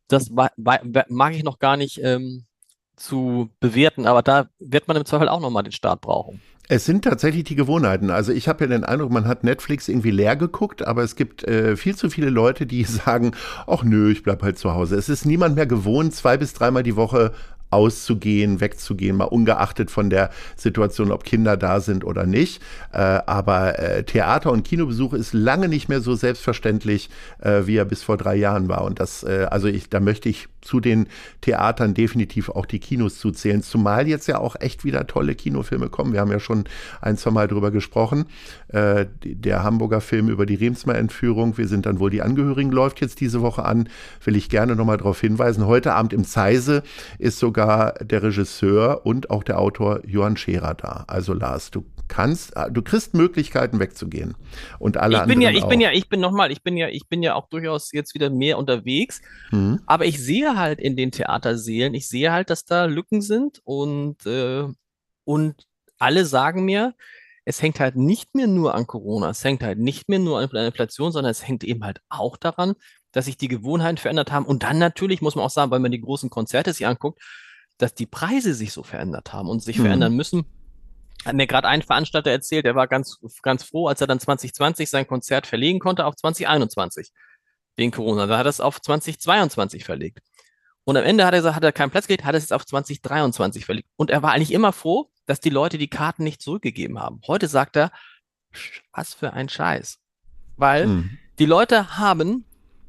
das 0.08 0.30
mag 0.30 1.34
ich 1.34 1.44
noch 1.44 1.58
gar 1.58 1.76
nicht 1.76 1.98
ähm, 2.02 2.44
zu 2.96 3.50
bewerten, 3.60 4.06
aber 4.06 4.22
da 4.22 4.48
wird 4.58 4.88
man 4.88 4.96
im 4.96 5.04
Zweifel 5.04 5.28
auch 5.28 5.40
nochmal 5.40 5.62
den 5.62 5.72
Start 5.72 6.00
brauchen. 6.00 6.40
Es 6.66 6.86
sind 6.86 7.04
tatsächlich 7.04 7.44
die 7.44 7.56
Gewohnheiten. 7.56 8.08
Also 8.08 8.32
ich 8.32 8.48
habe 8.48 8.64
ja 8.64 8.70
den 8.70 8.84
Eindruck, 8.84 9.10
man 9.10 9.28
hat 9.28 9.44
Netflix 9.44 9.88
irgendwie 9.88 10.10
leer 10.10 10.34
geguckt, 10.34 10.86
aber 10.86 11.02
es 11.02 11.14
gibt 11.14 11.44
äh, 11.44 11.76
viel 11.76 11.94
zu 11.94 12.08
viele 12.08 12.30
Leute, 12.30 12.64
die 12.64 12.84
sagen, 12.84 13.32
ach 13.66 13.82
nö, 13.82 14.10
ich 14.10 14.22
bleib 14.22 14.42
halt 14.42 14.58
zu 14.58 14.72
Hause. 14.72 14.96
Es 14.96 15.10
ist 15.10 15.26
niemand 15.26 15.56
mehr 15.56 15.66
gewohnt, 15.66 16.14
zwei 16.14 16.38
bis 16.38 16.54
dreimal 16.54 16.82
die 16.82 16.96
Woche 16.96 17.32
auszugehen, 17.74 18.60
wegzugehen, 18.60 19.16
mal 19.16 19.24
ungeachtet 19.24 19.90
von 19.90 20.10
der 20.10 20.30
Situation, 20.56 21.12
ob 21.12 21.24
Kinder 21.24 21.56
da 21.56 21.80
sind 21.80 22.04
oder 22.04 22.24
nicht. 22.24 22.62
Äh, 22.92 22.98
aber 22.98 23.78
äh, 23.78 24.04
Theater- 24.04 24.52
und 24.52 24.64
Kinobesuch 24.64 25.12
ist 25.12 25.34
lange 25.34 25.68
nicht 25.68 25.88
mehr 25.88 26.00
so 26.00 26.14
selbstverständlich, 26.14 27.10
äh, 27.40 27.62
wie 27.66 27.76
er 27.76 27.84
bis 27.84 28.02
vor 28.02 28.16
drei 28.16 28.36
Jahren 28.36 28.68
war. 28.68 28.82
Und 28.84 29.00
das, 29.00 29.22
äh, 29.22 29.46
also 29.50 29.68
ich, 29.68 29.90
da 29.90 30.00
möchte 30.00 30.28
ich 30.28 30.48
zu 30.64 30.80
den 30.80 31.06
Theatern 31.40 31.94
definitiv 31.94 32.48
auch 32.48 32.66
die 32.66 32.80
Kinos 32.80 33.18
zuzählen. 33.18 33.62
Zumal 33.62 34.08
jetzt 34.08 34.26
ja 34.26 34.38
auch 34.38 34.56
echt 34.58 34.84
wieder 34.84 35.06
tolle 35.06 35.34
Kinofilme 35.34 35.88
kommen. 35.88 36.12
Wir 36.12 36.20
haben 36.20 36.32
ja 36.32 36.40
schon 36.40 36.64
ein, 37.00 37.16
zwei 37.16 37.30
Mal 37.30 37.48
drüber 37.48 37.70
gesprochen. 37.70 38.26
Äh, 38.68 39.06
der 39.22 39.62
Hamburger 39.62 40.00
Film 40.00 40.28
über 40.28 40.46
die 40.46 40.54
Remsmar-Entführung, 40.54 41.58
wir 41.58 41.68
sind 41.68 41.86
dann 41.86 41.98
wohl 41.98 42.10
die 42.10 42.22
Angehörigen, 42.22 42.70
läuft 42.72 43.00
jetzt 43.00 43.20
diese 43.20 43.42
Woche 43.42 43.64
an. 43.64 43.88
Will 44.24 44.36
ich 44.36 44.48
gerne 44.48 44.76
nochmal 44.76 44.96
darauf 44.96 45.20
hinweisen. 45.20 45.66
Heute 45.66 45.94
Abend 45.94 46.12
im 46.12 46.24
Zeise 46.24 46.82
ist 47.18 47.38
sogar 47.38 47.92
der 47.94 48.22
Regisseur 48.22 49.04
und 49.04 49.30
auch 49.30 49.44
der 49.44 49.58
Autor 49.58 50.00
Johann 50.06 50.36
Scherer 50.36 50.74
da. 50.74 51.04
Also 51.06 51.34
Lars, 51.34 51.70
du 51.70 51.84
kannst, 52.08 52.54
du 52.70 52.82
kriegst 52.82 53.14
Möglichkeiten 53.14 53.80
wegzugehen. 53.80 54.34
Und 54.78 54.96
alle 54.96 55.18
ich 55.18 55.24
bin 55.24 55.40
ja, 55.40 55.50
ich 55.50 55.62
auch. 55.62 55.68
bin 55.68 55.80
ja, 55.80 55.90
ich 55.90 56.08
bin 56.08 56.20
nochmal, 56.20 56.52
ich 56.52 56.62
bin 56.62 56.76
ja, 56.76 56.88
ich 56.88 57.08
bin 57.08 57.22
ja 57.22 57.34
auch 57.34 57.48
durchaus 57.48 57.92
jetzt 57.92 58.14
wieder 58.14 58.30
mehr 58.30 58.58
unterwegs. 58.58 59.20
Mhm. 59.50 59.80
Aber 59.86 60.04
ich 60.04 60.22
sehe 60.22 60.53
halt 60.56 60.80
in 60.80 60.96
den 60.96 61.12
Theaterseelen, 61.12 61.94
ich 61.94 62.08
sehe 62.08 62.32
halt, 62.32 62.50
dass 62.50 62.64
da 62.64 62.84
Lücken 62.84 63.22
sind 63.22 63.60
und, 63.64 64.24
äh, 64.26 64.64
und 65.24 65.66
alle 65.98 66.24
sagen 66.24 66.64
mir, 66.64 66.94
es 67.44 67.60
hängt 67.60 67.80
halt 67.80 67.96
nicht 67.96 68.34
mehr 68.34 68.46
nur 68.46 68.74
an 68.74 68.86
Corona, 68.86 69.30
es 69.30 69.44
hängt 69.44 69.62
halt 69.62 69.78
nicht 69.78 70.08
mehr 70.08 70.18
nur 70.18 70.38
an 70.38 70.48
der 70.50 70.66
Inflation, 70.66 71.12
sondern 71.12 71.30
es 71.30 71.46
hängt 71.46 71.62
eben 71.64 71.84
halt 71.84 72.00
auch 72.08 72.36
daran, 72.36 72.74
dass 73.12 73.26
sich 73.26 73.36
die 73.36 73.48
Gewohnheiten 73.48 73.98
verändert 73.98 74.32
haben. 74.32 74.46
Und 74.46 74.62
dann 74.62 74.78
natürlich 74.78 75.20
muss 75.20 75.34
man 75.34 75.44
auch 75.44 75.50
sagen, 75.50 75.70
weil 75.70 75.80
man 75.80 75.92
die 75.92 76.00
großen 76.00 76.30
Konzerte 76.30 76.72
sich 76.72 76.86
anguckt, 76.86 77.22
dass 77.78 77.94
die 77.94 78.06
Preise 78.06 78.54
sich 78.54 78.72
so 78.72 78.82
verändert 78.82 79.32
haben 79.32 79.48
und 79.48 79.62
sich 79.62 79.78
mhm. 79.78 79.84
verändern 79.84 80.14
müssen. 80.14 80.44
Hat 81.24 81.34
mir 81.34 81.46
gerade 81.46 81.68
ein 81.68 81.82
Veranstalter 81.82 82.30
erzählt, 82.30 82.66
der 82.66 82.74
war 82.74 82.86
ganz, 82.86 83.18
ganz 83.42 83.62
froh, 83.64 83.88
als 83.88 84.00
er 84.00 84.06
dann 84.06 84.20
2020 84.20 84.90
sein 84.90 85.06
Konzert 85.06 85.46
verlegen 85.46 85.80
konnte 85.80 86.06
auf 86.06 86.16
2021 86.16 87.10
wegen 87.76 87.92
Corona. 87.92 88.26
Da 88.26 88.38
hat 88.38 88.46
er 88.46 88.50
es 88.50 88.60
auf 88.60 88.80
2022 88.80 89.84
verlegt. 89.84 90.20
Und 90.84 90.96
am 90.96 91.04
Ende 91.04 91.24
hat 91.24 91.32
er 91.32 91.38
gesagt, 91.38 91.56
hat 91.56 91.64
er 91.64 91.72
keinen 91.72 91.90
Platz 91.90 92.06
gekriegt, 92.06 92.26
hat 92.26 92.34
er 92.34 92.38
es 92.38 92.52
auf 92.52 92.66
2023 92.66 93.64
verlegt. 93.64 93.88
Und 93.96 94.10
er 94.10 94.22
war 94.22 94.32
eigentlich 94.32 94.52
immer 94.52 94.72
froh, 94.72 95.10
dass 95.26 95.40
die 95.40 95.50
Leute 95.50 95.78
die 95.78 95.88
Karten 95.88 96.24
nicht 96.24 96.42
zurückgegeben 96.42 97.00
haben. 97.00 97.20
Heute 97.26 97.48
sagt 97.48 97.76
er, 97.76 97.90
was 98.92 99.14
für 99.14 99.32
ein 99.32 99.48
Scheiß. 99.48 99.98
Weil 100.56 100.84
hm. 100.84 101.18
die 101.38 101.46
Leute 101.46 101.96
haben 101.96 102.44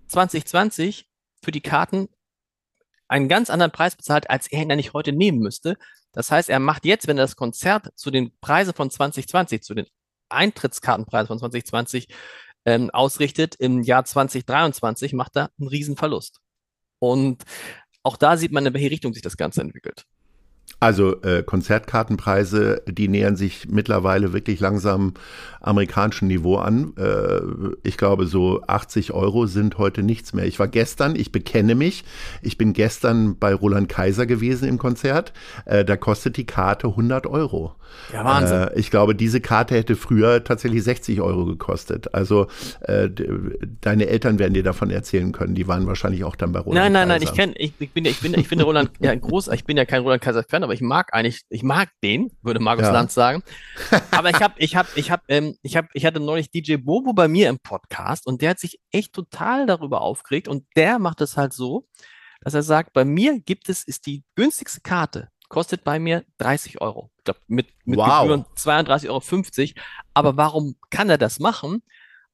2020 0.07 1.07
für 1.41 1.51
die 1.51 1.61
Karten 1.61 2.09
einen 3.07 3.29
ganz 3.29 3.49
anderen 3.49 3.71
Preis 3.71 3.95
bezahlt, 3.95 4.29
als 4.29 4.47
er 4.47 4.63
ihn 4.63 4.71
eigentlich 4.71 4.93
heute 4.93 5.13
nehmen 5.13 5.39
müsste. 5.39 5.77
Das 6.11 6.31
heißt, 6.31 6.49
er 6.49 6.59
macht 6.59 6.85
jetzt, 6.85 7.07
wenn 7.07 7.17
er 7.17 7.23
das 7.23 7.35
Konzert 7.35 7.89
zu 7.95 8.11
den 8.11 8.37
Preisen 8.39 8.73
von 8.73 8.89
2020, 8.89 9.61
zu 9.61 9.73
den 9.73 9.85
Eintrittskartenpreisen 10.29 11.27
von 11.27 11.39
2020 11.39 12.07
ähm, 12.65 12.89
ausrichtet, 12.89 13.55
im 13.55 13.83
Jahr 13.83 14.05
2023 14.05 15.13
macht 15.13 15.35
er 15.35 15.51
einen 15.59 15.69
Riesenverlust. 15.69 16.39
Und 16.99 17.43
auch 18.05 18.17
da 18.17 18.37
sieht 18.37 18.51
man, 18.51 18.65
in 18.65 18.73
welche 18.73 18.91
Richtung 18.91 19.13
sich 19.13 19.23
das 19.23 19.35
Ganze 19.35 19.61
entwickelt. 19.61 20.05
Also 20.79 21.21
äh, 21.21 21.41
Konzertkartenpreise, 21.43 22.81
die 22.87 23.07
nähern 23.07 23.35
sich 23.35 23.67
mittlerweile 23.69 24.33
wirklich 24.33 24.59
langsam 24.59 25.13
amerikanischen 25.61 26.27
Niveau 26.27 26.57
an. 26.57 26.93
Äh, 26.97 27.39
ich 27.83 27.97
glaube, 27.97 28.27
so 28.27 28.61
80 28.67 29.13
Euro 29.13 29.47
sind 29.47 29.77
heute 29.77 30.03
nichts 30.03 30.33
mehr. 30.33 30.45
Ich 30.45 30.59
war 30.59 30.67
gestern, 30.67 31.15
ich 31.15 31.31
bekenne 31.31 31.75
mich, 31.75 32.03
ich 32.41 32.57
bin 32.57 32.73
gestern 32.73 33.37
bei 33.37 33.53
Roland 33.53 33.89
Kaiser 33.89 34.25
gewesen 34.25 34.67
im 34.67 34.77
Konzert. 34.77 35.33
Äh, 35.65 35.85
da 35.85 35.97
kostet 35.97 36.37
die 36.37 36.45
Karte 36.45 36.87
100 36.87 37.25
Euro. 37.27 37.75
Ja, 38.13 38.23
Wahnsinn. 38.23 38.57
Äh, 38.63 38.79
ich 38.79 38.91
glaube, 38.91 39.15
diese 39.15 39.41
Karte 39.41 39.75
hätte 39.75 39.95
früher 39.95 40.43
tatsächlich 40.43 40.83
60 40.83 41.21
Euro 41.21 41.45
gekostet. 41.45 42.13
Also 42.13 42.47
äh, 42.81 43.09
deine 43.81 44.07
Eltern 44.07 44.39
werden 44.39 44.53
dir 44.53 44.63
davon 44.63 44.89
erzählen 44.89 45.31
können. 45.31 45.55
Die 45.55 45.67
waren 45.67 45.87
wahrscheinlich 45.87 46.23
auch 46.23 46.35
dann 46.35 46.51
bei 46.51 46.59
Roland 46.59 46.75
Nein, 46.75 46.91
nein, 46.91 47.07
Kaiser. 47.07 47.19
nein, 47.19 47.21
ich 47.23 47.33
kenne, 47.33 47.53
ich, 47.57 47.73
ich 47.79 47.91
bin, 47.91 48.05
ich 48.05 48.19
bin, 48.19 48.33
ich 48.33 48.47
finde 48.47 48.65
Roland 48.65 48.91
ja 48.99 49.15
groß, 49.15 49.47
ich 49.49 49.65
bin 49.65 49.77
ja 49.77 49.85
kein 49.85 50.01
Roland 50.01 50.21
Kaiser 50.21 50.43
Fan, 50.43 50.63
aber 50.65 50.73
ich 50.73 50.81
mag 50.81 51.13
eigentlich, 51.13 51.43
ich 51.49 51.63
mag 51.63 51.89
den, 52.03 52.31
würde 52.41 52.59
Markus 52.59 52.85
ja. 52.85 52.91
Lanz 52.91 53.13
sagen. 53.13 53.43
Aber 54.11 54.31
ich 54.31 54.41
habe, 54.41 54.55
ich 54.57 54.75
habe, 54.75 54.89
ich 54.95 55.11
habe, 55.11 55.23
ähm, 55.27 55.55
ich 55.61 55.77
habe, 55.77 55.87
ich 55.93 56.05
hatte 56.05 56.19
neulich 56.19 56.51
DJ 56.51 56.75
Bobo 56.77 57.13
bei 57.13 57.27
mir 57.27 57.49
im 57.49 57.59
Podcast 57.59 58.25
und 58.27 58.41
der 58.41 58.49
hat 58.51 58.59
sich 58.59 58.79
echt 58.91 59.13
total 59.13 59.65
darüber 59.67 60.01
aufgeregt 60.01 60.47
und 60.47 60.65
der 60.75 60.99
macht 60.99 61.21
es 61.21 61.37
halt 61.37 61.53
so, 61.53 61.87
dass 62.41 62.53
er 62.53 62.63
sagt, 62.63 62.93
bei 62.93 63.05
mir 63.05 63.39
gibt 63.39 63.69
es, 63.69 63.83
ist 63.83 64.07
die 64.07 64.23
günstigste 64.35 64.81
Karte, 64.81 65.29
kostet 65.49 65.83
bei 65.83 65.99
mir 65.99 66.25
30 66.39 66.81
Euro. 66.81 67.11
Ich 67.19 67.23
glaube, 67.25 67.39
mit, 67.47 67.67
mit 67.85 67.97
wow. 67.99 68.23
Gebühren 68.23 68.45
32,50 68.57 69.75
Euro. 69.75 69.85
Aber 70.13 70.35
warum 70.35 70.75
kann 70.89 71.09
er 71.09 71.17
das 71.17 71.39
machen? 71.39 71.83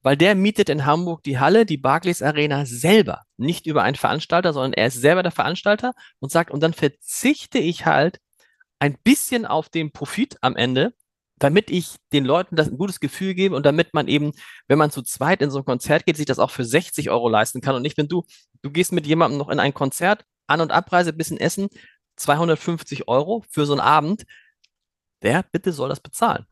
Weil 0.04 0.18
der 0.18 0.36
mietet 0.36 0.70
in 0.70 0.86
Hamburg 0.86 1.24
die 1.24 1.40
Halle, 1.40 1.66
die 1.66 1.78
Barclays 1.78 2.22
Arena 2.22 2.66
selber. 2.66 3.22
Nicht 3.38 3.68
über 3.68 3.84
einen 3.84 3.96
Veranstalter, 3.96 4.54
sondern 4.54 4.74
er 4.74 4.88
ist 4.88 5.00
selber 5.00 5.22
der 5.22 5.32
Veranstalter 5.32 5.94
und 6.20 6.32
sagt, 6.32 6.52
und 6.52 6.62
dann 6.62 6.74
verzichte 6.74 7.60
ich 7.60 7.86
halt 7.86 8.20
ein 8.80 8.98
bisschen 9.04 9.46
auf 9.46 9.70
den 9.70 9.92
Profit 9.92 10.38
am 10.42 10.56
Ende, 10.56 10.94
damit 11.38 11.70
ich 11.70 11.96
den 12.14 12.26
Leuten 12.26 12.56
das 12.56 12.68
ein 12.68 12.78
gutes 12.78 13.00
Gefühl 13.00 13.36
gebe 13.36 13.56
und 13.56 13.66
damit 13.66 13.94
man 13.94 14.08
eben, 14.08 14.32
wenn 14.68 14.78
man 14.78 14.92
zu 14.92 15.04
zweit 15.04 15.42
in 15.42 15.52
so 15.52 15.60
ein 15.60 15.66
Konzert 15.66 16.06
geht, 16.06 16.18
sich 16.18 16.26
das 16.26 16.40
auch 16.40 16.52
für 16.52 16.66
60 16.66 17.10
Euro 17.10 17.30
leisten 17.30 17.62
kann 17.62 17.76
und 17.76 17.84
nicht, 17.84 17.98
wenn 17.98 18.08
du, 18.08 18.26
du 18.62 18.72
gehst 18.72 18.92
mit 18.92 19.06
jemandem 19.06 19.38
noch 19.38 19.50
in 19.50 19.60
ein 19.60 19.74
Konzert, 19.74 20.26
An- 20.48 20.62
und 20.62 20.72
Abreise, 20.72 21.14
bisschen 21.14 21.38
Essen, 21.38 21.70
250 22.16 23.08
Euro 23.08 23.44
für 23.50 23.66
so 23.66 23.74
einen 23.74 23.82
Abend, 23.82 24.26
der 25.22 25.44
bitte 25.52 25.74
soll 25.74 25.90
das 25.90 26.00
bezahlen. 26.00 26.46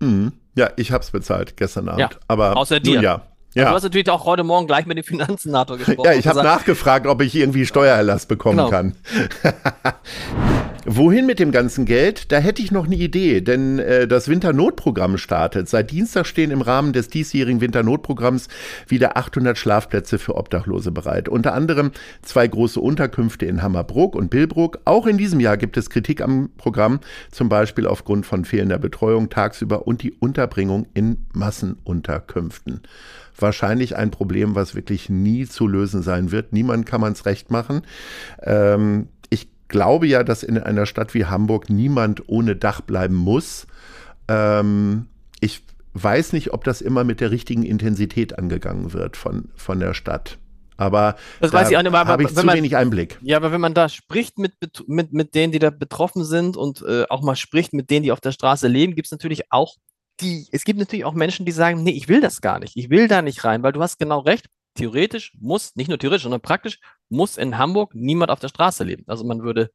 Mhm. 0.00 0.32
Ja, 0.60 0.68
ich 0.76 0.92
habe 0.92 1.02
es 1.02 1.10
bezahlt 1.10 1.56
gestern 1.56 1.88
Abend. 1.88 2.00
Ja, 2.00 2.10
aber 2.28 2.54
außer 2.54 2.80
dir. 2.80 3.00
ja. 3.00 3.22
Ja. 3.54 3.70
Du 3.70 3.74
hast 3.74 3.82
natürlich 3.82 4.10
auch 4.10 4.26
heute 4.26 4.44
Morgen 4.44 4.66
gleich 4.66 4.84
mit 4.84 4.98
dem 4.98 5.04
Finanzsenator 5.04 5.78
gesprochen. 5.78 6.04
Ja, 6.04 6.12
ich 6.12 6.28
habe 6.28 6.42
nachgefragt, 6.42 7.06
ob 7.06 7.22
ich 7.22 7.34
irgendwie 7.34 7.64
Steuererlass 7.64 8.26
bekommen 8.26 8.58
genau. 8.58 8.68
kann. 8.68 8.94
Wohin 10.92 11.24
mit 11.24 11.38
dem 11.38 11.52
ganzen 11.52 11.84
Geld? 11.84 12.32
Da 12.32 12.38
hätte 12.38 12.62
ich 12.62 12.72
noch 12.72 12.86
eine 12.86 12.96
Idee, 12.96 13.42
denn 13.42 13.78
äh, 13.78 14.08
das 14.08 14.26
Winternotprogramm 14.26 15.18
startet. 15.18 15.68
Seit 15.68 15.92
Dienstag 15.92 16.26
stehen 16.26 16.50
im 16.50 16.62
Rahmen 16.62 16.92
des 16.92 17.06
diesjährigen 17.06 17.60
Winternotprogramms 17.60 18.48
wieder 18.88 19.16
800 19.16 19.56
Schlafplätze 19.56 20.18
für 20.18 20.34
Obdachlose 20.34 20.90
bereit. 20.90 21.28
Unter 21.28 21.54
anderem 21.54 21.92
zwei 22.22 22.48
große 22.48 22.80
Unterkünfte 22.80 23.46
in 23.46 23.62
Hammerbrook 23.62 24.16
und 24.16 24.30
Billbrook. 24.30 24.80
Auch 24.84 25.06
in 25.06 25.16
diesem 25.16 25.38
Jahr 25.38 25.56
gibt 25.56 25.76
es 25.76 25.90
Kritik 25.90 26.20
am 26.22 26.50
Programm, 26.56 26.98
zum 27.30 27.48
Beispiel 27.48 27.86
aufgrund 27.86 28.26
von 28.26 28.44
fehlender 28.44 28.80
Betreuung 28.80 29.30
tagsüber 29.30 29.86
und 29.86 30.02
die 30.02 30.14
Unterbringung 30.14 30.88
in 30.92 31.18
Massenunterkünften 31.32 32.80
wahrscheinlich 33.38 33.96
ein 33.96 34.10
Problem, 34.10 34.54
was 34.56 34.74
wirklich 34.74 35.08
nie 35.08 35.46
zu 35.46 35.66
lösen 35.68 36.02
sein 36.02 36.30
wird. 36.32 36.52
Niemand 36.52 36.84
kann 36.84 37.00
man 37.00 37.12
es 37.12 37.24
recht 37.24 37.50
machen. 37.50 37.82
Ähm, 38.42 39.06
glaube 39.70 40.06
ja, 40.06 40.22
dass 40.22 40.42
in 40.42 40.58
einer 40.58 40.84
Stadt 40.84 41.14
wie 41.14 41.24
Hamburg 41.24 41.70
niemand 41.70 42.28
ohne 42.28 42.56
Dach 42.56 42.82
bleiben 42.82 43.14
muss. 43.14 43.66
Ähm, 44.28 45.06
ich 45.40 45.62
weiß 45.94 46.34
nicht, 46.34 46.52
ob 46.52 46.64
das 46.64 46.82
immer 46.82 47.04
mit 47.04 47.20
der 47.20 47.30
richtigen 47.30 47.62
Intensität 47.62 48.38
angegangen 48.38 48.92
wird 48.92 49.16
von, 49.16 49.48
von 49.56 49.80
der 49.80 49.94
Stadt. 49.94 50.36
Aber 50.76 51.16
das 51.40 51.50
da 51.50 51.58
habe 52.06 52.22
ich 52.22 52.34
zu 52.34 52.46
man, 52.46 52.56
wenig 52.56 52.76
Einblick. 52.76 53.18
Ja, 53.20 53.36
aber 53.36 53.52
wenn 53.52 53.60
man 53.60 53.74
da 53.74 53.88
spricht 53.88 54.38
mit, 54.38 54.54
mit, 54.86 55.12
mit 55.12 55.34
denen, 55.34 55.52
die 55.52 55.58
da 55.58 55.68
betroffen 55.70 56.24
sind 56.24 56.56
und 56.56 56.82
äh, 56.82 57.04
auch 57.10 57.22
mal 57.22 57.36
spricht 57.36 57.74
mit 57.74 57.90
denen, 57.90 58.02
die 58.02 58.12
auf 58.12 58.20
der 58.20 58.32
Straße 58.32 58.66
leben, 58.66 58.94
gibt 58.94 59.06
es 59.06 59.12
natürlich 59.12 59.52
auch 59.52 59.76
die, 60.20 60.48
es 60.52 60.64
gibt 60.64 60.78
natürlich 60.78 61.04
auch 61.04 61.14
Menschen, 61.14 61.46
die 61.46 61.52
sagen, 61.52 61.82
nee, 61.82 61.92
ich 61.92 62.08
will 62.08 62.20
das 62.20 62.40
gar 62.40 62.58
nicht, 62.58 62.76
ich 62.76 62.90
will 62.90 63.08
da 63.08 63.22
nicht 63.22 63.44
rein, 63.44 63.62
weil 63.62 63.72
du 63.72 63.82
hast 63.82 63.98
genau 63.98 64.20
recht, 64.20 64.46
theoretisch 64.74 65.32
muss, 65.38 65.74
nicht 65.76 65.88
nur 65.88 65.98
theoretisch, 65.98 66.22
sondern 66.24 66.40
praktisch, 66.40 66.78
muss 67.08 67.36
in 67.36 67.58
Hamburg 67.58 67.94
niemand 67.94 68.30
auf 68.30 68.40
der 68.40 68.48
Straße 68.48 68.84
leben. 68.84 69.04
Also 69.06 69.24
man 69.24 69.42
würde 69.42 69.70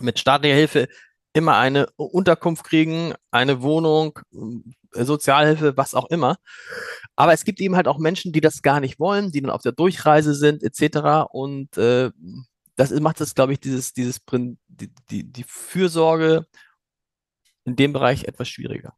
mit 0.00 0.18
staatlicher 0.18 0.56
Hilfe 0.56 0.88
immer 1.32 1.56
eine 1.56 1.86
Unterkunft 1.96 2.64
kriegen, 2.64 3.14
eine 3.30 3.62
Wohnung, 3.62 4.18
äh, 4.94 5.04
Sozialhilfe, 5.04 5.76
was 5.76 5.94
auch 5.94 6.10
immer. 6.10 6.38
Aber 7.16 7.32
es 7.32 7.44
gibt 7.44 7.60
eben 7.60 7.76
halt 7.76 7.86
auch 7.86 7.98
Menschen, 7.98 8.32
die 8.32 8.40
das 8.40 8.62
gar 8.62 8.80
nicht 8.80 8.98
wollen, 8.98 9.30
die 9.30 9.40
dann 9.40 9.50
auf 9.50 9.62
der 9.62 9.72
Durchreise 9.72 10.34
sind, 10.34 10.62
etc. 10.62 11.28
Und 11.30 11.76
äh, 11.76 12.10
das 12.76 12.90
macht 12.92 13.20
es, 13.20 13.34
glaube 13.34 13.52
ich, 13.52 13.60
dieses, 13.60 13.92
dieses 13.92 14.20
die, 14.68 14.92
die, 15.10 15.24
die 15.24 15.44
Fürsorge 15.46 16.46
in 17.64 17.76
dem 17.76 17.92
Bereich 17.92 18.24
etwas 18.24 18.48
schwieriger. 18.48 18.94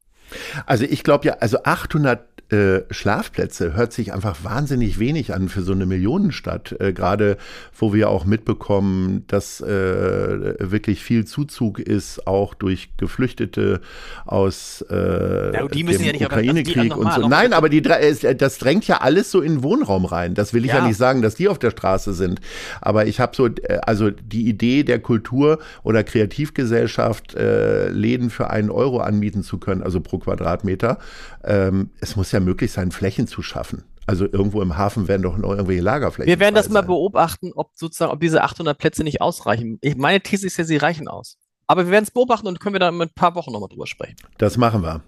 Also 0.67 0.85
ich 0.85 1.03
glaube 1.05 1.27
ja, 1.27 1.35
also 1.41 1.63
800 1.65 2.21
äh, 2.53 2.83
Schlafplätze 2.91 3.75
hört 3.75 3.95
sich 3.95 4.13
einfach 4.13 4.45
wahnsinnig 4.45 4.99
wenig 4.99 5.33
an 5.33 5.49
für 5.49 5.63
so 5.63 5.73
eine 5.73 5.87
Millionenstadt. 5.87 6.77
Äh, 6.81 6.93
Gerade 6.93 7.39
wo 7.79 7.95
wir 7.95 8.11
auch 8.11 8.27
mitbekommen, 8.27 9.25
dass 9.27 9.63
äh, 9.63 10.55
wirklich 10.61 11.03
viel 11.03 11.25
Zuzug 11.25 11.79
ist, 11.79 12.27
auch 12.27 12.53
durch 12.53 12.91
Geflüchtete 12.99 13.81
aus 14.27 14.85
äh, 14.91 15.55
ja, 15.55 15.67
dem 15.67 15.89
ja 15.89 16.27
Ukraine-Krieg 16.27 16.95
und 16.95 17.11
so. 17.15 17.27
Nein, 17.27 17.55
aber 17.55 17.71
die, 17.71 17.81
das 17.81 18.59
drängt 18.59 18.87
ja 18.87 18.99
alles 18.99 19.31
so 19.31 19.41
in 19.41 19.55
den 19.55 19.63
Wohnraum 19.63 20.05
rein. 20.05 20.35
Das 20.35 20.53
will 20.53 20.67
ich 20.67 20.73
ja, 20.73 20.79
ja 20.79 20.87
nicht 20.87 20.99
sagen, 20.99 21.23
dass 21.23 21.37
die 21.37 21.49
auf 21.49 21.59
der 21.59 21.71
Straße 21.71 22.13
sind. 22.13 22.41
Aber 22.83 23.07
ich 23.07 23.19
habe 23.19 23.35
so, 23.35 23.47
äh, 23.47 23.79
also 23.83 24.11
die 24.11 24.47
Idee 24.47 24.83
der 24.85 24.99
Kultur- 24.99 25.59
oder 25.85 26.05
Kreativgesellschaft, 26.05 27.35
äh, 27.35 27.89
Läden 27.89 28.29
für 28.29 28.51
einen 28.51 28.71
Euro 28.71 28.99
anmieten 28.99 29.43
zu 29.43 29.57
können, 29.57 29.83
also 29.83 30.01
pro 30.01 30.19
Quadratmeter. 30.23 30.99
Ähm, 31.45 31.91
es 32.01 32.17
muss 32.17 32.33
ja 32.33 32.41
möglich 32.41 32.73
sein, 32.73 32.91
Flächen 32.91 33.27
zu 33.27 33.43
schaffen. 33.43 33.85
Also 34.07 34.25
irgendwo 34.25 34.63
im 34.63 34.77
Hafen 34.77 35.07
werden 35.07 35.23
doch 35.23 35.37
noch 35.37 35.51
irgendwelche 35.51 35.83
Lagerflächen. 35.83 36.29
Wir 36.29 36.41
werden 36.41 36.55
das 36.55 36.69
mal 36.69 36.83
beobachten, 36.83 37.53
ob 37.55 37.71
sozusagen, 37.75 38.11
ob 38.11 38.21
diese 38.21 38.43
800 38.43 38.77
Plätze 38.77 39.05
nicht 39.05 39.21
ausreichen. 39.21 39.79
Ich, 39.81 39.97
meine 39.97 40.21
These 40.21 40.47
ist 40.47 40.57
ja, 40.57 40.65
sie 40.65 40.77
reichen 40.77 41.07
aus. 41.07 41.39
Aber 41.67 41.87
wir 41.87 41.93
werden 41.93 42.05
es 42.05 42.11
beobachten 42.11 42.49
und 42.49 42.59
können 42.61 42.75
wir 42.75 42.81
dann 42.81 42.95
in 42.95 43.03
ein 43.03 43.11
paar 43.15 43.35
Wochen 43.35 43.53
nochmal 43.53 43.69
drüber 43.69 43.87
sprechen. 43.87 44.17
Das 44.39 44.57
machen 44.57 44.83
wir. 44.83 45.03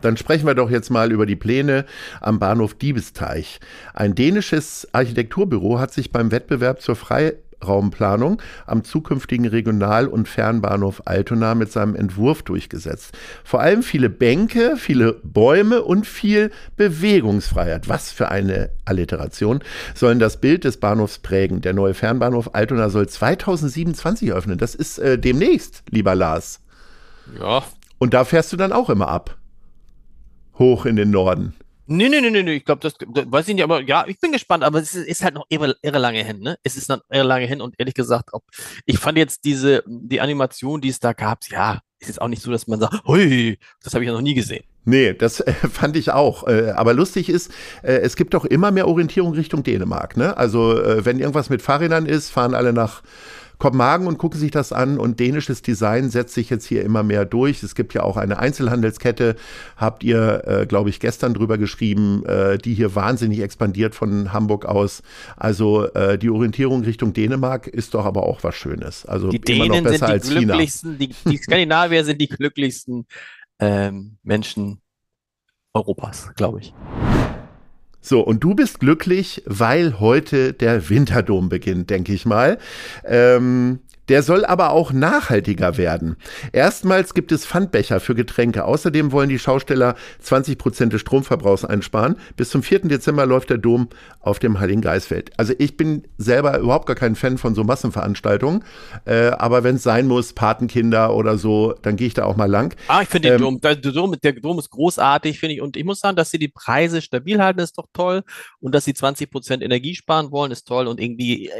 Dann 0.00 0.16
sprechen 0.16 0.46
wir 0.46 0.54
doch 0.54 0.70
jetzt 0.70 0.90
mal 0.90 1.10
über 1.10 1.26
die 1.26 1.36
Pläne 1.36 1.84
am 2.20 2.38
Bahnhof 2.38 2.74
Diebesteich. 2.74 3.60
Ein 3.92 4.14
dänisches 4.14 4.88
Architekturbüro 4.92 5.80
hat 5.80 5.92
sich 5.92 6.12
beim 6.12 6.30
Wettbewerb 6.30 6.80
zur 6.80 6.96
Frei 6.96 7.34
Raumplanung 7.64 8.40
am 8.66 8.84
zukünftigen 8.84 9.46
Regional- 9.46 10.08
und 10.08 10.28
Fernbahnhof 10.28 11.02
Altona 11.04 11.54
mit 11.54 11.72
seinem 11.72 11.94
Entwurf 11.94 12.42
durchgesetzt. 12.42 13.16
Vor 13.44 13.60
allem 13.60 13.82
viele 13.82 14.10
Bänke, 14.10 14.76
viele 14.76 15.14
Bäume 15.22 15.82
und 15.82 16.06
viel 16.06 16.50
Bewegungsfreiheit. 16.76 17.88
Was 17.88 18.12
für 18.12 18.30
eine 18.30 18.70
Alliteration 18.84 19.60
sollen 19.94 20.18
das 20.18 20.40
Bild 20.40 20.64
des 20.64 20.78
Bahnhofs 20.78 21.18
prägen. 21.18 21.60
Der 21.60 21.72
neue 21.72 21.94
Fernbahnhof 21.94 22.54
Altona 22.54 22.88
soll 22.90 23.08
2027 23.08 24.32
öffnen. 24.32 24.58
Das 24.58 24.74
ist 24.74 24.98
äh, 24.98 25.18
demnächst, 25.18 25.82
lieber 25.90 26.14
Lars. 26.14 26.60
Ja. 27.38 27.62
Und 27.98 28.14
da 28.14 28.24
fährst 28.24 28.52
du 28.52 28.56
dann 28.56 28.72
auch 28.72 28.90
immer 28.90 29.08
ab. 29.08 29.36
Hoch 30.58 30.86
in 30.86 30.96
den 30.96 31.10
Norden. 31.10 31.54
Nee, 31.86 32.08
nee, 32.08 32.20
nee, 32.20 32.30
nee, 32.30 32.42
nee. 32.42 32.54
ich 32.54 32.64
glaube, 32.64 32.80
das, 32.82 32.94
das, 33.14 33.30
weiß 33.30 33.48
ich 33.48 33.54
nicht, 33.54 33.64
aber 33.64 33.80
ja, 33.82 34.04
ich 34.06 34.18
bin 34.18 34.32
gespannt, 34.32 34.64
aber 34.64 34.80
es 34.80 34.94
ist, 34.94 35.06
ist 35.06 35.22
halt 35.24 35.34
noch 35.34 35.46
irre, 35.48 35.76
irre, 35.82 35.98
lange 35.98 36.22
hin, 36.24 36.40
ne? 36.40 36.58
Es 36.62 36.76
ist 36.76 36.88
noch 36.88 37.00
irre 37.10 37.24
lange 37.24 37.46
hin 37.46 37.60
und 37.60 37.74
ehrlich 37.78 37.94
gesagt, 37.94 38.30
ob, 38.32 38.42
ich 38.84 38.98
fand 38.98 39.18
jetzt 39.18 39.44
diese, 39.44 39.84
die 39.86 40.20
Animation, 40.20 40.80
die 40.80 40.88
es 40.88 40.98
da 40.98 41.12
gab, 41.12 41.44
ja, 41.48 41.80
ist 42.00 42.08
jetzt 42.08 42.20
auch 42.20 42.28
nicht 42.28 42.42
so, 42.42 42.50
dass 42.50 42.66
man 42.66 42.80
sagt, 42.80 43.04
hui, 43.06 43.58
das 43.82 43.94
habe 43.94 44.04
ich 44.04 44.08
ja 44.08 44.14
noch 44.14 44.20
nie 44.20 44.34
gesehen. 44.34 44.64
Nee, 44.84 45.14
das 45.14 45.40
äh, 45.40 45.52
fand 45.72 45.96
ich 45.96 46.12
auch. 46.12 46.46
Äh, 46.46 46.70
aber 46.70 46.94
lustig 46.94 47.28
ist, 47.28 47.52
äh, 47.82 47.98
es 47.98 48.16
gibt 48.16 48.34
auch 48.34 48.44
immer 48.44 48.70
mehr 48.70 48.88
Orientierung 48.88 49.32
Richtung 49.34 49.62
Dänemark. 49.62 50.16
Ne? 50.16 50.36
Also 50.36 50.80
äh, 50.80 51.04
wenn 51.04 51.18
irgendwas 51.18 51.50
mit 51.50 51.62
Fahrrädern 51.62 52.06
ist, 52.06 52.30
fahren 52.30 52.54
alle 52.54 52.72
nach 52.72 53.02
Kopenhagen 53.58 54.06
und 54.06 54.18
gucken 54.18 54.38
sich 54.38 54.50
das 54.50 54.72
an 54.72 54.98
und 54.98 55.18
dänisches 55.20 55.62
Design 55.62 56.10
setzt 56.10 56.34
sich 56.34 56.50
jetzt 56.50 56.66
hier 56.66 56.82
immer 56.82 57.02
mehr 57.02 57.24
durch. 57.24 57.62
Es 57.62 57.74
gibt 57.74 57.94
ja 57.94 58.02
auch 58.02 58.16
eine 58.16 58.38
Einzelhandelskette, 58.38 59.36
habt 59.76 60.04
ihr, 60.04 60.42
äh, 60.46 60.66
glaube 60.66 60.90
ich, 60.90 61.00
gestern 61.00 61.34
drüber 61.34 61.58
geschrieben, 61.58 62.24
äh, 62.26 62.58
die 62.58 62.74
hier 62.74 62.94
wahnsinnig 62.94 63.40
expandiert 63.40 63.94
von 63.94 64.32
Hamburg 64.32 64.66
aus. 64.66 65.02
Also 65.36 65.86
äh, 65.94 66.18
die 66.18 66.30
Orientierung 66.30 66.82
Richtung 66.82 67.12
Dänemark 67.12 67.66
ist 67.66 67.94
doch 67.94 68.04
aber 68.04 68.24
auch 68.24 68.44
was 68.44 68.54
Schönes. 68.54 69.06
Also 69.06 69.30
die 69.30 69.40
Dänen 69.40 69.66
immer 69.66 69.80
noch 69.80 69.90
besser 69.90 70.06
sind 70.06 70.08
die 70.08 70.12
als 70.12 70.28
glücklichsten, 70.30 70.98
die, 70.98 71.14
die 71.24 71.36
Skandinavier 71.42 72.04
sind 72.04 72.20
die 72.20 72.28
glücklichsten 72.28 73.06
ähm, 73.58 74.18
Menschen 74.22 74.80
Europas, 75.72 76.30
glaube 76.36 76.60
ich. 76.60 76.74
So, 78.06 78.20
und 78.20 78.44
du 78.44 78.54
bist 78.54 78.78
glücklich, 78.78 79.42
weil 79.46 79.98
heute 79.98 80.52
der 80.52 80.88
Winterdom 80.88 81.48
beginnt, 81.48 81.90
denke 81.90 82.12
ich 82.12 82.24
mal. 82.24 82.58
Ähm, 83.04 83.80
Der 84.08 84.22
soll 84.22 84.44
aber 84.44 84.70
auch 84.70 84.92
nachhaltiger 84.92 85.76
werden. 85.76 86.16
Erstmals 86.52 87.14
gibt 87.14 87.32
es 87.32 87.46
Pfandbecher 87.46 88.00
für 88.00 88.14
Getränke. 88.14 88.64
Außerdem 88.64 89.12
wollen 89.12 89.28
die 89.28 89.38
Schausteller 89.38 89.96
20 90.20 90.58
Prozent 90.58 90.92
des 90.92 91.00
Stromverbrauchs 91.00 91.64
einsparen. 91.64 92.16
Bis 92.36 92.50
zum 92.50 92.62
4. 92.62 92.80
Dezember 92.80 93.26
läuft 93.26 93.50
der 93.50 93.58
Dom 93.58 93.88
auf 94.20 94.38
dem 94.38 94.60
Heiligen 94.60 94.80
Geistfeld. 94.80 95.32
Also 95.36 95.54
ich 95.58 95.76
bin 95.76 96.06
selber 96.18 96.58
überhaupt 96.58 96.86
gar 96.86 96.96
kein 96.96 97.16
Fan 97.16 97.38
von 97.38 97.54
so 97.54 97.64
Massenveranstaltungen. 97.64 98.64
Äh, 99.04 99.28
aber 99.28 99.64
wenn 99.64 99.76
es 99.76 99.82
sein 99.82 100.06
muss, 100.06 100.32
Patenkinder 100.32 101.14
oder 101.14 101.38
so, 101.38 101.74
dann 101.82 101.96
gehe 101.96 102.06
ich 102.06 102.14
da 102.14 102.24
auch 102.24 102.36
mal 102.36 102.50
lang. 102.50 102.76
Ah, 102.88 103.02
ich 103.02 103.08
finde 103.08 103.28
ähm, 103.28 103.34
den 103.34 103.42
Dom, 103.42 103.60
der, 103.60 103.76
Dom, 103.76 104.16
der 104.22 104.32
Dom 104.34 104.58
ist 104.58 104.70
großartig, 104.70 105.38
finde 105.38 105.54
ich. 105.56 105.60
Und 105.60 105.76
ich 105.76 105.84
muss 105.84 106.00
sagen, 106.00 106.16
dass 106.16 106.30
sie 106.30 106.38
die 106.38 106.48
Preise 106.48 107.02
stabil 107.02 107.40
halten, 107.42 107.60
ist 107.60 107.78
doch 107.78 107.86
toll. 107.92 108.22
Und 108.60 108.74
dass 108.74 108.84
sie 108.84 108.94
20 108.94 109.30
Prozent 109.30 109.62
Energie 109.62 109.94
sparen 109.94 110.30
wollen, 110.30 110.52
ist 110.52 110.66
toll. 110.66 110.86
Und 110.86 111.00
irgendwie, 111.00 111.50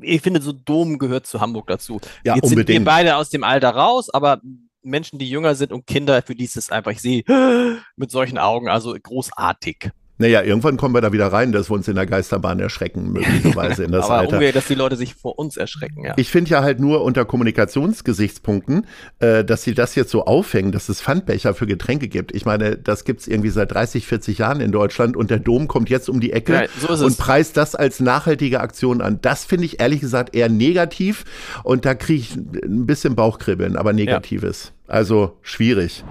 ich, 0.00 0.22
finde, 0.22 0.40
so 0.40 0.52
Dom 0.52 0.98
gehört 0.98 1.26
zu 1.26 1.40
Hamburg 1.40 1.66
dazu. 1.66 2.00
Ja, 2.24 2.34
Jetzt 2.34 2.44
unbedingt. 2.44 2.68
sind 2.68 2.82
wir 2.82 2.84
beide 2.84 3.16
aus 3.16 3.30
dem 3.30 3.44
Alter 3.44 3.70
raus, 3.70 4.10
aber 4.10 4.40
Menschen, 4.82 5.18
die 5.18 5.28
jünger 5.28 5.54
sind 5.54 5.72
und 5.72 5.86
Kinder, 5.86 6.22
für 6.22 6.34
die 6.34 6.44
ist 6.44 6.56
es 6.56 6.70
einfach, 6.70 6.90
ich 6.90 7.00
sehe 7.00 7.24
mit 7.96 8.10
solchen 8.10 8.38
Augen, 8.38 8.68
also 8.68 8.96
großartig. 9.00 9.90
Naja, 10.22 10.40
irgendwann 10.42 10.76
kommen 10.76 10.94
wir 10.94 11.00
da 11.00 11.12
wieder 11.12 11.26
rein, 11.32 11.50
dass 11.50 11.68
wir 11.68 11.74
uns 11.74 11.88
in 11.88 11.96
der 11.96 12.06
Geisterbahn 12.06 12.60
erschrecken, 12.60 13.10
möglicherweise 13.10 13.82
in 13.82 13.90
das 13.90 14.04
Aber 14.06 14.18
Alter. 14.18 14.34
umgekehrt, 14.34 14.54
dass 14.54 14.66
die 14.66 14.76
Leute 14.76 14.94
sich 14.94 15.14
vor 15.16 15.36
uns 15.36 15.56
erschrecken, 15.56 16.04
ja. 16.04 16.14
Ich 16.16 16.30
finde 16.30 16.50
ja 16.52 16.62
halt 16.62 16.78
nur 16.78 17.02
unter 17.02 17.24
Kommunikationsgesichtspunkten, 17.24 18.86
äh, 19.18 19.44
dass 19.44 19.64
sie 19.64 19.74
das 19.74 19.96
jetzt 19.96 20.10
so 20.10 20.24
aufhängen, 20.24 20.70
dass 20.70 20.88
es 20.88 21.00
Pfandbecher 21.02 21.54
für 21.54 21.66
Getränke 21.66 22.06
gibt. 22.06 22.32
Ich 22.34 22.44
meine, 22.44 22.76
das 22.76 23.04
gibt's 23.04 23.26
irgendwie 23.26 23.50
seit 23.50 23.72
30, 23.72 24.06
40 24.06 24.38
Jahren 24.38 24.60
in 24.60 24.70
Deutschland 24.70 25.16
und 25.16 25.30
der 25.30 25.40
Dom 25.40 25.66
kommt 25.66 25.90
jetzt 25.90 26.08
um 26.08 26.20
die 26.20 26.32
Ecke 26.32 26.52
Ja, 26.54 26.66
so 26.80 26.92
es. 26.92 27.02
und 27.02 27.18
preist 27.18 27.56
das 27.56 27.74
als 27.74 27.98
nachhaltige 27.98 28.60
Aktion 28.60 29.00
an. 29.00 29.18
Das 29.22 29.44
finde 29.44 29.64
ich 29.66 29.80
ehrlich 29.80 30.00
gesagt 30.00 30.36
eher 30.36 30.48
negativ 30.48 31.24
und 31.64 31.84
da 31.84 31.94
kriege 31.94 32.20
ich 32.20 32.36
ein 32.36 32.86
bisschen 32.86 33.16
Bauchkribbeln, 33.16 33.76
aber 33.76 33.92
negatives. 33.92 34.72
Also 34.86 35.36
schwierig. 35.42 36.04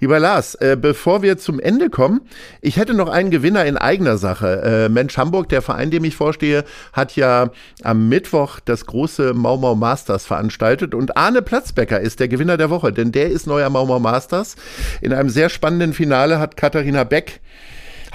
Lieber 0.00 0.18
Lars, 0.18 0.54
äh, 0.56 0.76
bevor 0.80 1.22
wir 1.22 1.38
zum 1.38 1.58
Ende 1.58 1.90
kommen, 1.90 2.20
ich 2.60 2.76
hätte 2.76 2.94
noch 2.94 3.08
einen 3.08 3.30
Gewinner 3.30 3.64
in 3.64 3.76
eigener 3.76 4.18
Sache. 4.18 4.62
Äh, 4.62 4.88
Mensch 4.88 5.16
Hamburg, 5.16 5.48
der 5.48 5.62
Verein, 5.62 5.90
dem 5.90 6.04
ich 6.04 6.16
vorstehe, 6.16 6.64
hat 6.92 7.16
ja 7.16 7.50
am 7.82 8.08
Mittwoch 8.08 8.60
das 8.60 8.86
große 8.86 9.32
Mau 9.34 9.56
Mau 9.56 9.74
Masters 9.74 10.26
veranstaltet 10.26 10.94
und 10.94 11.16
Arne 11.16 11.42
Platzbecker 11.42 12.00
ist 12.00 12.20
der 12.20 12.28
Gewinner 12.28 12.56
der 12.56 12.70
Woche, 12.70 12.92
denn 12.92 13.12
der 13.12 13.30
ist 13.30 13.46
neuer 13.46 13.70
Mau 13.70 13.86
Mau 13.86 13.98
Masters. 13.98 14.56
In 15.00 15.12
einem 15.12 15.30
sehr 15.30 15.48
spannenden 15.48 15.92
Finale 15.92 16.38
hat 16.38 16.56
Katharina 16.56 17.04
Beck 17.04 17.40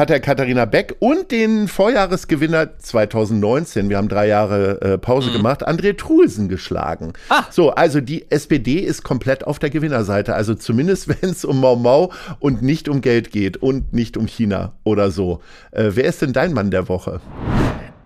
hat 0.01 0.10
er 0.10 0.20
Katharina 0.20 0.65
Beck 0.65 0.96
und 0.98 1.29
den 1.29 1.67
Vorjahresgewinner 1.67 2.79
2019, 2.79 3.88
wir 3.88 3.98
haben 3.98 4.10
drei 4.10 4.27
Jahre 4.27 4.81
äh, 4.81 4.98
Pause 4.98 5.31
gemacht, 5.31 5.67
André 5.67 5.96
Trulsen 5.96 6.50
geschlagen. 6.50 7.13
Ah. 7.29 7.43
So, 7.51 7.70
also 7.70 8.01
die 8.01 8.31
SPD 8.31 8.79
ist 8.79 9.03
komplett 9.03 9.46
auf 9.46 9.60
der 9.60 9.70
Gewinnerseite, 9.70 10.34
also 10.34 10.55
zumindest 10.55 11.08
wenn 11.22 11.29
es 11.29 11.46
um 11.46 11.60
Mau 11.60 11.75
Mau 11.75 12.12
und 12.39 12.63
nicht 12.63 12.89
um 12.89 13.01
Geld 13.01 13.31
geht 13.31 13.58
und 13.58 13.93
nicht 13.93 14.17
um 14.17 14.25
China 14.25 14.74
oder 14.84 15.12
so. 15.12 15.39
Äh, 15.70 15.91
wer 15.93 16.05
ist 16.05 16.24
denn 16.24 16.34
dein 16.34 16.53
Mann 16.53 16.72
der 16.72 16.89
Woche? 16.89 17.22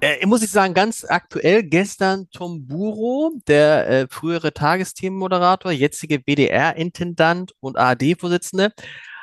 Äh, 0.02 0.25
muss 0.25 0.44
ich 0.44 0.52
sagen, 0.52 0.74
ganz 0.74 1.06
aktuell 1.08 1.64
gestern 1.64 2.28
Tom 2.30 2.68
Buro, 2.68 3.32
der 3.48 3.88
äh, 3.88 4.08
frühere 4.10 4.54
Tagesthemenmoderator, 4.54 5.72
jetzige 5.72 6.20
WDR-Intendant 6.20 7.54
und 7.62 7.78
ARD-Vorsitzende, 7.78 8.74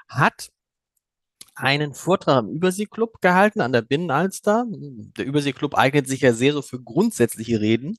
hat 0.09 0.49
einen 1.63 1.95
Vortrag 1.95 2.41
im 2.45 2.51
Überseeklub 2.51 3.21
gehalten 3.21 3.61
an 3.61 3.73
der 3.73 3.83
Binnenalster. 3.83 4.67
Der 4.69 5.25
Überseeklub 5.25 5.77
eignet 5.77 6.09
sich 6.09 6.21
ja 6.21 6.33
sehr 6.33 6.53
so 6.53 6.61
für 6.61 6.83
grundsätzliche 6.83 7.61
Reden. 7.61 7.97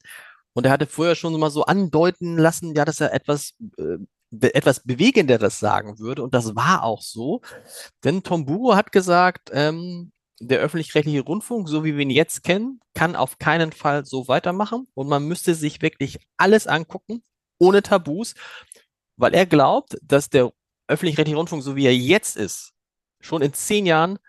Und 0.51 0.65
er 0.65 0.71
hatte 0.71 0.85
vorher 0.85 1.15
schon 1.15 1.39
mal 1.39 1.49
so 1.49 1.63
andeuten 1.63 2.37
lassen, 2.37 2.75
ja, 2.75 2.83
dass 2.83 2.99
er 2.99 3.13
etwas, 3.13 3.53
äh, 3.77 3.99
be- 4.31 4.53
etwas 4.53 4.81
Bewegenderes 4.81 5.59
sagen 5.59 5.97
würde. 5.97 6.23
Und 6.23 6.33
das 6.33 6.55
war 6.57 6.83
auch 6.83 7.01
so. 7.01 7.41
Denn 8.03 8.21
Tom 8.21 8.45
Buro 8.45 8.75
hat 8.75 8.91
gesagt, 8.91 9.49
ähm, 9.53 10.11
der 10.41 10.59
öffentlich-rechtliche 10.59 11.21
Rundfunk, 11.21 11.69
so 11.69 11.85
wie 11.85 11.95
wir 11.95 12.01
ihn 12.03 12.09
jetzt 12.09 12.43
kennen, 12.43 12.81
kann 12.93 13.15
auf 13.15 13.37
keinen 13.39 13.71
Fall 13.71 14.05
so 14.05 14.27
weitermachen. 14.27 14.87
Und 14.93 15.07
man 15.07 15.25
müsste 15.25 15.55
sich 15.55 15.81
wirklich 15.81 16.19
alles 16.35 16.67
angucken, 16.67 17.23
ohne 17.59 17.81
Tabus, 17.81 18.33
weil 19.15 19.33
er 19.33 19.45
glaubt, 19.45 19.97
dass 20.03 20.29
der 20.29 20.51
öffentlich-rechtliche 20.89 21.37
Rundfunk, 21.37 21.63
so 21.63 21.77
wie 21.77 21.85
er 21.85 21.95
jetzt 21.95 22.35
ist, 22.35 22.72
schon 23.23 23.41
in 23.41 23.53
zehn 23.53 23.85
Jahren 23.85 24.19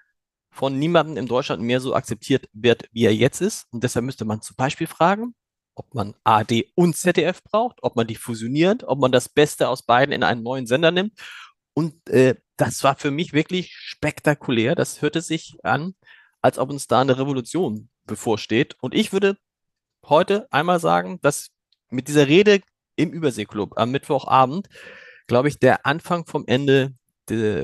von 0.50 0.78
niemandem 0.78 1.16
in 1.16 1.26
Deutschland 1.26 1.62
mehr 1.62 1.80
so 1.80 1.94
akzeptiert 1.94 2.48
wird, 2.52 2.88
wie 2.92 3.04
er 3.04 3.14
jetzt 3.14 3.40
ist. 3.40 3.66
Und 3.72 3.82
deshalb 3.82 4.04
müsste 4.04 4.24
man 4.24 4.40
zum 4.40 4.56
Beispiel 4.56 4.86
fragen, 4.86 5.34
ob 5.74 5.92
man 5.94 6.14
ARD 6.22 6.66
und 6.76 6.96
ZDF 6.96 7.42
braucht, 7.42 7.82
ob 7.82 7.96
man 7.96 8.06
die 8.06 8.14
fusioniert, 8.14 8.84
ob 8.84 9.00
man 9.00 9.10
das 9.10 9.28
Beste 9.28 9.68
aus 9.68 9.82
beiden 9.82 10.12
in 10.12 10.22
einen 10.22 10.44
neuen 10.44 10.66
Sender 10.66 10.92
nimmt. 10.92 11.18
Und 11.74 12.08
äh, 12.08 12.36
das 12.56 12.84
war 12.84 12.94
für 12.94 13.10
mich 13.10 13.32
wirklich 13.32 13.74
spektakulär. 13.74 14.76
Das 14.76 15.02
hörte 15.02 15.20
sich 15.20 15.56
an, 15.64 15.94
als 16.40 16.58
ob 16.58 16.70
uns 16.70 16.86
da 16.86 17.00
eine 17.00 17.18
Revolution 17.18 17.88
bevorsteht. 18.04 18.76
Und 18.80 18.94
ich 18.94 19.12
würde 19.12 19.36
heute 20.06 20.46
einmal 20.52 20.78
sagen, 20.78 21.18
dass 21.20 21.48
mit 21.90 22.06
dieser 22.06 22.28
Rede 22.28 22.60
im 22.94 23.10
Überseeklub 23.10 23.76
am 23.76 23.90
Mittwochabend, 23.90 24.68
glaube 25.26 25.48
ich, 25.48 25.58
der 25.58 25.84
Anfang 25.84 26.26
vom 26.26 26.44
Ende 26.46 26.94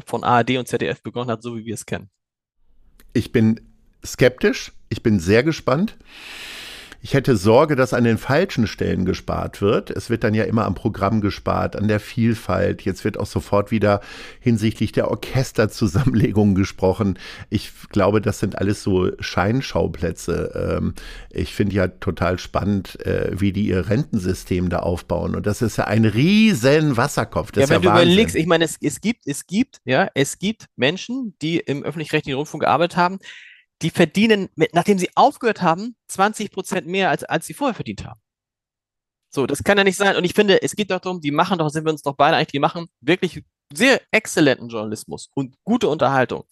von 0.07 0.25
ARD 0.25 0.57
und 0.59 0.69
ZDF 0.69 1.03
begonnen 1.03 1.31
hat, 1.31 1.43
so 1.43 1.57
wie 1.57 1.65
wir 1.65 1.75
es 1.75 1.87
kennen. 1.87 2.11
Ich 3.13 3.33
bin 3.33 3.61
skeptisch, 4.05 4.73
ich 4.89 5.03
bin 5.03 5.19
sehr 5.19 5.43
gespannt. 5.43 5.97
Ich 7.03 7.15
hätte 7.15 7.37
Sorge, 7.39 7.77
dass 7.77 7.95
an 7.95 8.05
den 8.05 8.19
falschen 8.19 8.67
Stellen 8.67 9.07
gespart 9.07 9.63
wird. 9.63 9.89
Es 9.89 10.11
wird 10.11 10.23
dann 10.23 10.35
ja 10.35 10.45
immer 10.45 10.67
am 10.67 10.75
Programm 10.75 11.23
gespart, 11.23 11.75
an 11.75 11.89
der 11.89 11.99
Vielfalt. 11.99 12.83
Jetzt 12.83 13.05
wird 13.05 13.17
auch 13.19 13.25
sofort 13.27 13.71
wieder 13.71 14.03
hinsichtlich 14.39 14.93
der 14.93 15.11
Orchesterzusammenlegung 15.11 16.55
gesprochen. 16.55 17.19
Ich 17.49 17.73
glaube, 17.89 18.21
das 18.21 18.39
sind 18.39 18.59
alles 18.59 18.83
so 18.83 19.11
Scheinschauplätze. 19.19 20.77
Ähm, 20.79 20.95
Ich 21.31 21.55
finde 21.55 21.75
ja 21.75 21.89
total 21.89 22.39
spannend, 22.39 23.01
äh, 23.07 23.31
wie 23.33 23.53
die 23.53 23.67
ihr 23.69 23.89
Rentensystem 23.89 24.69
da 24.69 24.81
aufbauen. 24.81 25.35
Und 25.35 25.47
das 25.47 25.63
ist 25.63 25.79
ja 25.79 25.85
ein 25.85 26.05
riesen 26.05 26.99
Wasserkopf. 26.99 27.51
Das 27.53 27.63
Ja, 27.63 27.69
wenn 27.71 27.77
ja 27.77 27.81
du 27.81 27.89
Wahnsinn. 27.89 28.09
überlegst, 28.11 28.37
ich 28.37 28.47
meine, 28.47 28.65
es, 28.67 28.77
es 28.83 29.01
gibt, 29.01 29.27
es 29.27 29.47
gibt, 29.47 29.79
ja, 29.87 30.09
es 30.15 30.39
gibt 30.39 30.67
Menschen, 30.77 31.35
die 31.41 31.59
im 31.61 31.83
öffentlich-rechtlichen 31.83 32.37
Rundfunk 32.37 32.63
gearbeitet 32.63 32.99
haben, 32.99 33.19
die 33.83 33.91
verdienen, 33.91 34.49
mit, 34.55 34.75
nachdem 34.75 34.99
sie 34.99 35.11
aufgehört 35.15 35.63
haben, 35.63 35.97
20 36.09 36.51
Prozent 36.51 36.87
mehr, 36.87 37.11
als, 37.11 37.25
als 37.25 37.47
sie 37.47 37.55
vorher 37.55 37.75
verdient 37.75 38.05
haben. 38.05 38.21
So, 39.33 39.47
das 39.47 39.63
kann 39.63 39.79
ja 39.79 39.85
nicht 39.85 39.97
sein. 39.97 40.17
Und 40.17 40.25
ich 40.25 40.35
finde, 40.35 40.61
es 40.63 40.75
geht 40.75 40.91
doch 40.91 41.01
darum, 41.01 41.21
die 41.21 41.31
machen 41.31 41.59
doch, 41.59 41.71
sind 41.71 41.85
wir 41.85 41.93
uns 41.93 42.03
doch 42.03 42.17
beide 42.17 42.37
eigentlich, 42.37 42.49
die 42.49 42.59
machen 42.59 42.89
wirklich 43.01 43.45
sehr 43.73 44.01
exzellenten 44.11 44.69
Journalismus 44.69 45.31
und 45.35 45.55
gute 45.65 45.89
Unterhaltung. 45.89 46.45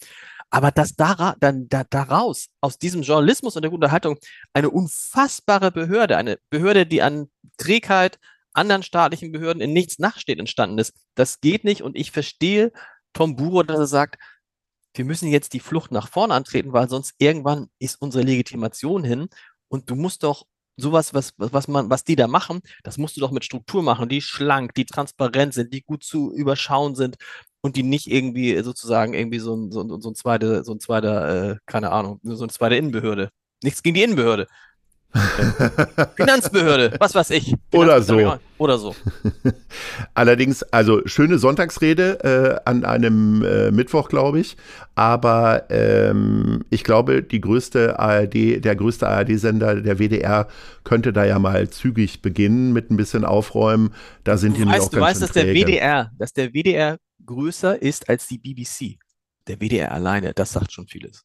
Aber 0.51 0.71
dass 0.71 0.95
dara, 0.95 1.35
dann, 1.41 1.69
da, 1.69 1.85
daraus, 1.85 2.49
aus 2.61 2.79
diesem 2.79 3.03
Journalismus 3.03 3.57
und 3.57 3.63
der 3.63 3.71
guten 3.71 3.83
Unterhaltung, 3.83 4.17
eine 4.55 4.71
unfassbare 4.71 5.73
Behörde, 5.73 6.17
eine 6.17 6.39
Behörde, 6.51 6.87
die 6.87 7.03
an 7.03 7.29
Trägheit 7.59 8.19
anderen 8.55 8.83
staatlichen 8.83 9.33
Behörden 9.33 9.61
in 9.61 9.73
nichts 9.73 9.99
nachsteht, 9.99 10.39
entstanden 10.39 10.79
ist, 10.79 10.95
das 11.15 11.41
geht 11.41 11.65
nicht. 11.65 11.83
Und 11.83 11.97
ich 11.97 12.11
verstehe 12.13 12.73
Tom 13.13 13.37
Buro, 13.37 13.63
dass 13.63 13.79
er 13.79 13.87
sagt, 13.87 14.19
wir 14.99 15.05
müssen 15.05 15.29
jetzt 15.29 15.53
die 15.55 15.61
Flucht 15.61 15.93
nach 15.93 16.09
vorne 16.09 16.35
antreten, 16.35 16.73
weil 16.73 16.89
sonst 16.89 17.15
irgendwann 17.19 17.69
ist 17.79 18.01
unsere 18.03 18.25
Legitimation 18.25 19.05
hin. 19.05 19.29
Und 19.69 19.91
du 19.91 19.95
musst 19.97 20.23
doch 20.25 20.45
sowas, 20.77 21.15
was, 21.15 21.35
was 21.37 21.69
man, 21.69 21.91
was 21.91 22.05
die 22.05 22.17
da 22.17 22.29
machen, 22.29 22.61
das 22.85 22.99
musst 22.99 23.17
du 23.17 23.21
doch 23.21 23.33
mit 23.33 23.45
Struktur 23.45 23.83
machen, 23.83 24.09
die 24.09 24.23
schlank, 24.23 24.75
die 24.75 24.87
transparent 24.87 25.55
sind, 25.55 25.73
die 25.75 25.83
gut 25.83 26.05
zu 26.05 26.33
überschauen 26.33 26.95
sind 26.95 27.17
und 27.61 27.77
die 27.77 27.83
nicht 27.83 28.07
irgendwie 28.07 28.61
sozusagen 28.63 29.15
irgendwie 29.15 29.41
so 29.41 29.57
ein, 29.57 29.73
so 29.73 29.83
ein, 29.83 30.01
so 30.01 30.11
ein 30.11 30.15
zweiter, 30.15 30.65
so 30.65 30.73
ein 30.73 30.81
zweiter, 30.81 31.53
äh, 31.53 31.57
keine 31.67 31.91
Ahnung, 31.93 32.21
so 32.23 32.43
eine 32.45 32.53
zweite 32.53 32.77
Innenbehörde. 32.77 33.31
Nichts 33.63 33.83
gegen 33.83 33.95
die 33.95 34.03
Innenbehörde. 34.05 34.47
Finanzbehörde, 36.17 36.97
was 36.99 37.15
weiß 37.15 37.31
ich. 37.31 37.55
Oder 37.73 38.03
Finanzbehörde, 38.03 38.41
Oder 38.59 38.79
so. 38.79 38.95
Allerdings, 40.15 40.63
also 40.65 41.01
schöne 41.07 41.39
Sonntagsrede 41.39 42.61
äh, 42.65 42.69
an 42.69 42.85
einem 42.85 43.43
äh, 43.43 43.71
Mittwoch, 43.71 44.09
glaube 44.09 44.41
ich. 44.41 44.57
Aber 44.95 45.71
ähm, 45.71 46.65
ich 46.71 46.85
glaube, 46.85 47.23
die 47.23 47.41
größte 47.41 47.99
ARD, 47.99 48.65
der 48.65 48.77
größte 48.77 49.09
ARD-Sender, 49.09 49.81
der 49.81 49.99
WDR, 49.99 50.49
könnte 50.85 51.13
da 51.13 51.25
ja 51.25 51.39
mal 51.39 51.71
zügig 51.71 52.21
beginnen 52.21 52.73
mit 52.73 52.91
ein 52.91 52.97
bisschen 52.97 53.25
Aufräumen. 53.25 53.95
Da 54.25 54.37
sind 54.37 54.57
die 54.57 54.61
nämlich 54.61 54.81
auch 54.81 54.85
weißt, 54.85 54.93
du 54.95 55.01
weißt, 55.01 55.23
dass 55.23 55.33
der. 55.33 55.47
WDR, 55.55 56.11
dass 56.19 56.33
der 56.33 56.53
WDR 56.53 56.99
größer 57.25 57.81
ist 57.81 58.09
als 58.09 58.27
die 58.27 58.39
BBC. 58.39 58.99
Der 59.47 59.57
WDR 59.59 59.93
alleine, 59.93 60.35
das 60.35 60.53
sagt 60.53 60.73
schon 60.73 60.87
vieles. 60.87 61.25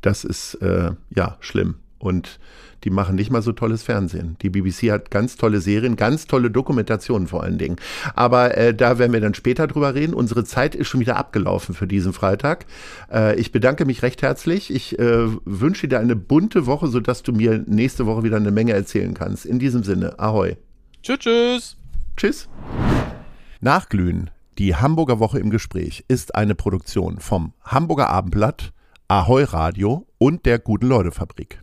Das 0.00 0.24
ist 0.24 0.54
äh, 0.54 0.92
ja 1.14 1.36
schlimm. 1.40 1.76
Und 2.00 2.40
die 2.84 2.90
machen 2.90 3.14
nicht 3.14 3.30
mal 3.30 3.42
so 3.42 3.52
tolles 3.52 3.82
Fernsehen. 3.82 4.36
Die 4.40 4.48
BBC 4.48 4.90
hat 4.90 5.10
ganz 5.10 5.36
tolle 5.36 5.60
Serien, 5.60 5.96
ganz 5.96 6.26
tolle 6.26 6.50
Dokumentationen 6.50 7.28
vor 7.28 7.42
allen 7.42 7.58
Dingen. 7.58 7.76
Aber 8.14 8.56
äh, 8.56 8.74
da 8.74 8.98
werden 8.98 9.12
wir 9.12 9.20
dann 9.20 9.34
später 9.34 9.66
drüber 9.66 9.94
reden. 9.94 10.14
Unsere 10.14 10.44
Zeit 10.44 10.74
ist 10.74 10.88
schon 10.88 11.00
wieder 11.00 11.16
abgelaufen 11.16 11.74
für 11.74 11.86
diesen 11.86 12.12
Freitag. 12.12 12.64
Äh, 13.12 13.38
ich 13.38 13.52
bedanke 13.52 13.84
mich 13.84 14.02
recht 14.02 14.22
herzlich. 14.22 14.74
Ich 14.74 14.98
äh, 14.98 15.26
wünsche 15.44 15.88
dir 15.88 16.00
eine 16.00 16.16
bunte 16.16 16.66
Woche, 16.66 16.88
sodass 16.88 17.22
du 17.22 17.32
mir 17.32 17.62
nächste 17.66 18.06
Woche 18.06 18.22
wieder 18.22 18.38
eine 18.38 18.50
Menge 18.50 18.72
erzählen 18.72 19.12
kannst. 19.12 19.44
In 19.44 19.58
diesem 19.58 19.82
Sinne, 19.82 20.18
ahoi. 20.18 20.56
Tschüss, 21.02 21.18
tschüss. 21.18 21.76
Tschüss. 22.16 22.48
Nachglühen, 23.60 24.30
die 24.58 24.74
Hamburger 24.74 25.18
Woche 25.18 25.38
im 25.38 25.50
Gespräch, 25.50 26.04
ist 26.08 26.34
eine 26.34 26.54
Produktion 26.54 27.18
vom 27.20 27.52
Hamburger 27.62 28.08
Abendblatt, 28.08 28.72
Ahoi 29.08 29.44
Radio 29.44 30.06
und 30.18 30.46
der 30.46 30.58
Guten 30.58 30.86
Leute 30.86 31.12
Fabrik. 31.12 31.62